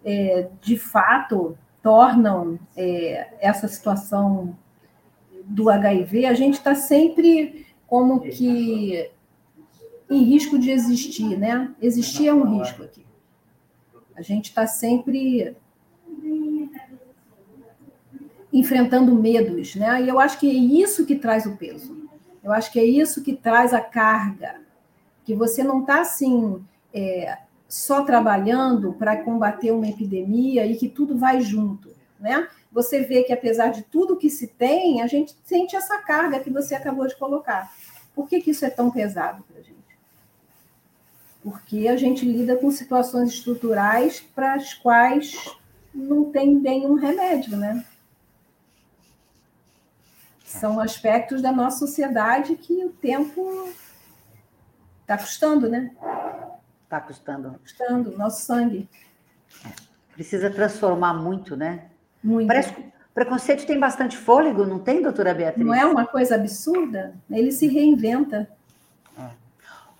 [0.05, 4.55] é, de fato, tornam é, essa situação
[5.43, 6.27] do HIV.
[6.27, 9.09] A gente está sempre como que
[10.09, 11.73] em risco de existir, né?
[11.81, 13.05] Existir é um risco aqui.
[14.15, 15.55] A gente está sempre
[18.51, 20.01] enfrentando medos, né?
[20.01, 22.09] E eu acho que é isso que traz o peso.
[22.43, 24.55] Eu acho que é isso que traz a carga,
[25.23, 27.37] que você não está assim é,
[27.67, 31.89] só trabalhando para combater uma epidemia e que tudo vai junto,
[32.19, 32.47] né?
[32.71, 36.49] Você vê que apesar de tudo que se tem, a gente sente essa carga que
[36.49, 37.71] você acabou de colocar.
[38.15, 39.77] Por que, que isso é tão pesado para a gente?
[41.43, 45.35] Porque a gente lida com situações estruturais para as quais
[45.93, 47.85] não tem nenhum remédio, né?
[50.51, 53.69] São aspectos da nossa sociedade que o tempo
[55.01, 55.91] está custando, né?
[56.83, 57.51] Está custando.
[57.51, 58.89] Tá custando, nosso sangue.
[60.13, 61.85] Precisa transformar muito, né?
[62.21, 62.47] Muito.
[62.47, 65.65] Parece que o preconceito tem bastante fôlego, não tem, doutora Beatriz?
[65.65, 67.15] Não é uma coisa absurda?
[67.29, 68.49] Ele se reinventa.
[69.17, 69.29] É.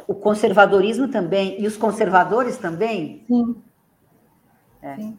[0.05, 3.23] O conservadorismo também, e os conservadores também?
[3.25, 3.55] Sim.
[4.81, 4.95] É.
[4.95, 5.17] Sim.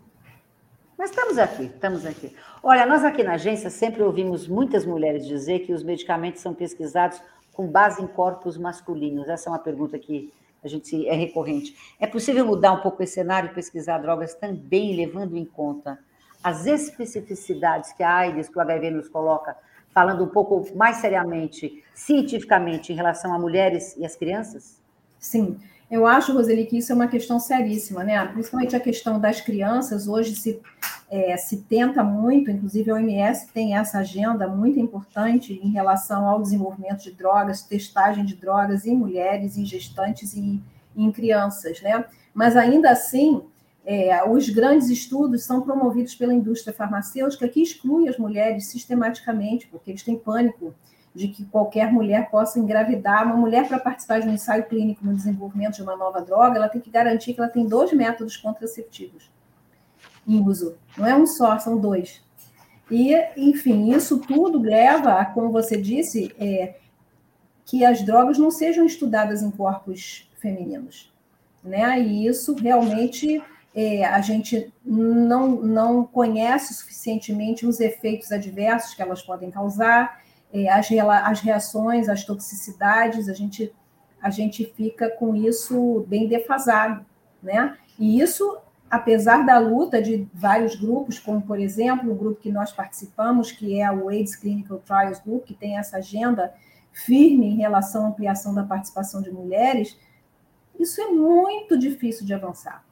[1.02, 2.32] Mas estamos aqui, estamos aqui.
[2.62, 7.20] Olha, nós aqui na agência sempre ouvimos muitas mulheres dizer que os medicamentos são pesquisados
[7.52, 9.28] com base em corpos masculinos.
[9.28, 10.32] Essa é uma pergunta que
[10.62, 11.76] a gente é recorrente.
[11.98, 15.98] É possível mudar um pouco esse cenário e pesquisar drogas também levando em conta
[16.40, 19.56] as especificidades que a AIDS, que o HIV nos coloca,
[19.92, 24.80] falando um pouco mais seriamente, cientificamente, em relação a mulheres e as crianças?
[25.18, 25.58] Sim.
[25.92, 28.24] Eu acho, Roseli, que isso é uma questão seríssima, né?
[28.28, 30.08] Principalmente a questão das crianças.
[30.08, 30.58] Hoje se,
[31.10, 36.40] é, se tenta muito, inclusive a OMS tem essa agenda muito importante em relação ao
[36.40, 40.62] desenvolvimento de drogas, testagem de drogas em mulheres, em gestantes e
[40.96, 42.06] em crianças, né?
[42.32, 43.42] Mas ainda assim,
[43.84, 49.90] é, os grandes estudos são promovidos pela indústria farmacêutica que exclui as mulheres sistematicamente, porque
[49.90, 50.74] eles têm pânico
[51.14, 53.26] de que qualquer mulher possa engravidar.
[53.26, 56.68] Uma mulher, para participar de um ensaio clínico no desenvolvimento de uma nova droga, ela
[56.68, 59.30] tem que garantir que ela tem dois métodos contraceptivos
[60.26, 60.76] em uso.
[60.96, 62.22] Não é um só, são dois.
[62.90, 66.76] E, enfim, isso tudo leva a, como você disse, é,
[67.64, 71.12] que as drogas não sejam estudadas em corpos femininos.
[71.62, 72.00] né?
[72.00, 73.42] E isso realmente
[73.74, 80.22] é, a gente não, não conhece suficientemente os efeitos adversos que elas podem causar,
[80.68, 83.72] as, as reações, as toxicidades, a gente,
[84.20, 87.04] a gente fica com isso bem defasado,
[87.42, 87.76] né?
[87.98, 88.58] E isso,
[88.90, 93.80] apesar da luta de vários grupos, como, por exemplo, o grupo que nós participamos, que
[93.80, 96.52] é o AIDS Clinical Trials Group, que tem essa agenda
[96.92, 99.96] firme em relação à ampliação da participação de mulheres,
[100.78, 102.84] isso é muito difícil de avançar.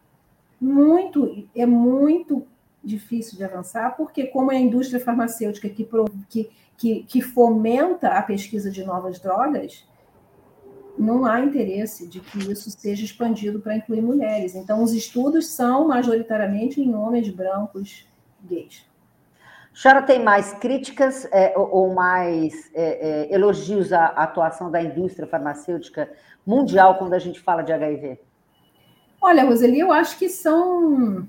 [0.60, 2.46] Muito, é muito
[2.82, 5.88] difícil de avançar, porque como é a indústria farmacêutica que,
[6.28, 9.86] que, que, que fomenta a pesquisa de novas drogas,
[10.98, 14.54] não há interesse de que isso seja expandido para incluir mulheres.
[14.54, 18.06] Então, os estudos são majoritariamente em homens brancos
[18.42, 18.88] gays.
[19.72, 25.28] A senhora tem mais críticas é, ou mais é, é, elogios à atuação da indústria
[25.28, 26.10] farmacêutica
[26.44, 28.18] mundial quando a gente fala de HIV?
[29.22, 31.26] Olha, Roseli, eu acho que são,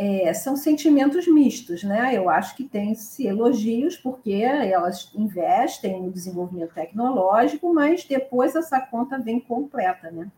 [0.00, 2.16] é, são sentimentos mistos, né?
[2.16, 9.18] Eu acho que tem-se elogios, porque elas investem no desenvolvimento tecnológico, mas depois essa conta
[9.18, 10.30] vem completa, né?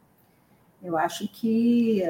[0.83, 2.03] Eu acho que,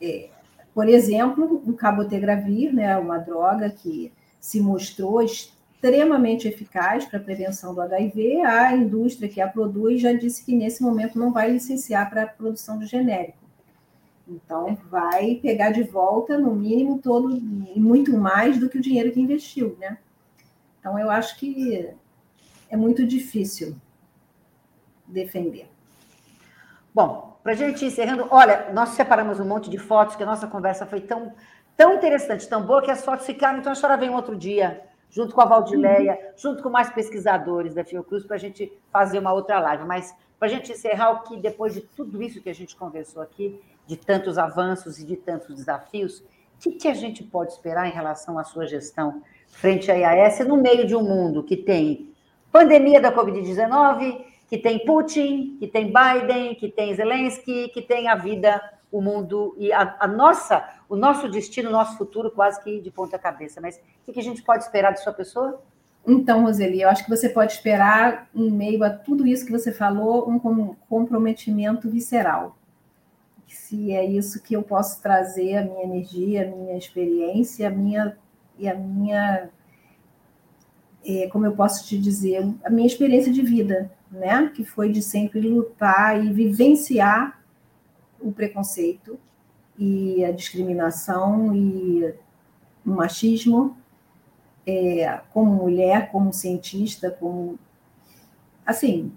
[0.00, 0.28] é,
[0.72, 7.74] por exemplo, o cabotegravir, né, uma droga que se mostrou extremamente eficaz para a prevenção
[7.74, 12.08] do HIV, a indústria que a produz já disse que nesse momento não vai licenciar
[12.08, 13.43] para a produção de genérico.
[14.26, 19.12] Então, vai pegar de volta, no mínimo, todo e muito mais do que o dinheiro
[19.12, 19.98] que investiu, né?
[20.80, 21.90] Então, eu acho que
[22.70, 23.76] é muito difícil
[25.06, 25.68] defender.
[26.94, 30.26] Bom, para a gente ir encerrando, olha, nós separamos um monte de fotos, que a
[30.26, 31.34] nossa conversa foi tão
[31.76, 33.58] tão interessante, tão boa, que as fotos ficaram.
[33.58, 36.32] Então a senhora vem outro dia, junto com a Valdileia, uhum.
[36.36, 39.84] junto com mais pesquisadores da Fiocruz, para a gente fazer uma outra live.
[39.84, 43.22] Mas para a gente encerrar, o que depois de tudo isso que a gente conversou
[43.22, 46.24] aqui, de tantos avanços e de tantos desafios, o
[46.60, 50.56] que, que a gente pode esperar em relação à sua gestão frente à IAS no
[50.56, 52.12] meio de um mundo que tem
[52.50, 58.14] pandemia da Covid-19, que tem Putin, que tem Biden, que tem Zelensky, que tem a
[58.14, 58.60] vida
[58.94, 62.92] o mundo e a, a, nossa, o nosso destino, o nosso futuro quase que de
[62.92, 63.60] ponta cabeça.
[63.60, 65.60] Mas o que a gente pode esperar de sua pessoa?
[66.06, 69.72] Então, Roseli, eu acho que você pode esperar, em meio a tudo isso que você
[69.72, 70.38] falou, um
[70.88, 72.56] comprometimento visceral.
[73.46, 78.16] Se é isso que eu posso trazer, a minha energia, a minha experiência, a minha
[78.58, 79.50] e a minha,
[81.04, 84.50] é, como eu posso te dizer, a minha experiência de vida, né?
[84.54, 87.42] Que foi de sempre lutar e vivenciar
[88.20, 89.18] o preconceito
[89.78, 92.14] e a discriminação e
[92.86, 93.76] o machismo
[94.66, 97.58] é, como mulher, como cientista, como
[98.64, 99.12] assim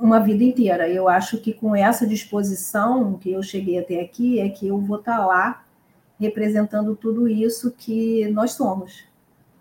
[0.00, 0.88] uma vida inteira.
[0.88, 4.98] Eu acho que com essa disposição que eu cheguei até aqui é que eu vou
[4.98, 5.64] estar lá
[6.18, 9.04] representando tudo isso que nós somos,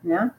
[0.03, 0.31] né?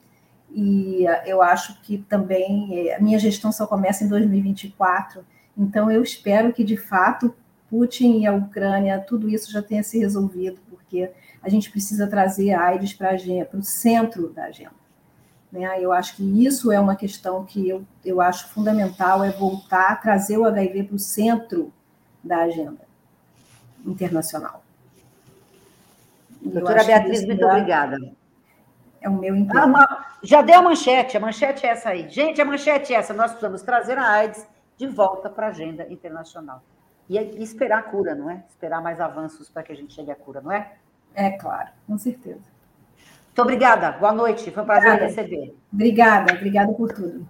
[0.52, 5.24] E eu acho que também é, a minha gestão só começa em 2024
[5.60, 7.34] então, eu espero que, de fato,
[7.68, 11.10] Putin e a Ucrânia, tudo isso já tenha se resolvido, porque
[11.42, 13.14] a gente precisa trazer a AIDS para
[13.52, 14.79] o centro da agenda.
[15.50, 15.80] Né?
[15.80, 19.96] Eu acho que isso é uma questão que eu, eu acho fundamental, é voltar a
[19.96, 21.72] trazer o HIV para o centro
[22.22, 22.88] da agenda
[23.84, 24.62] internacional.
[26.40, 27.96] Doutora Beatriz, muito é, obrigada.
[29.00, 29.76] É o meu intuito.
[29.76, 32.08] Ah, já deu a manchete, a manchete é essa aí.
[32.08, 34.46] Gente, a manchete é essa, nós precisamos trazer a AIDS
[34.76, 36.62] de volta para a agenda internacional.
[37.08, 38.44] E, e esperar a cura, não é?
[38.48, 40.72] Esperar mais avanços para que a gente chegue à cura, não é?
[41.14, 42.49] É claro, com certeza.
[43.40, 43.92] Muito obrigada.
[43.92, 44.50] Boa noite.
[44.50, 45.14] Foi um prazer obrigada.
[45.14, 45.54] receber.
[45.72, 47.26] Obrigada, obrigada por tudo.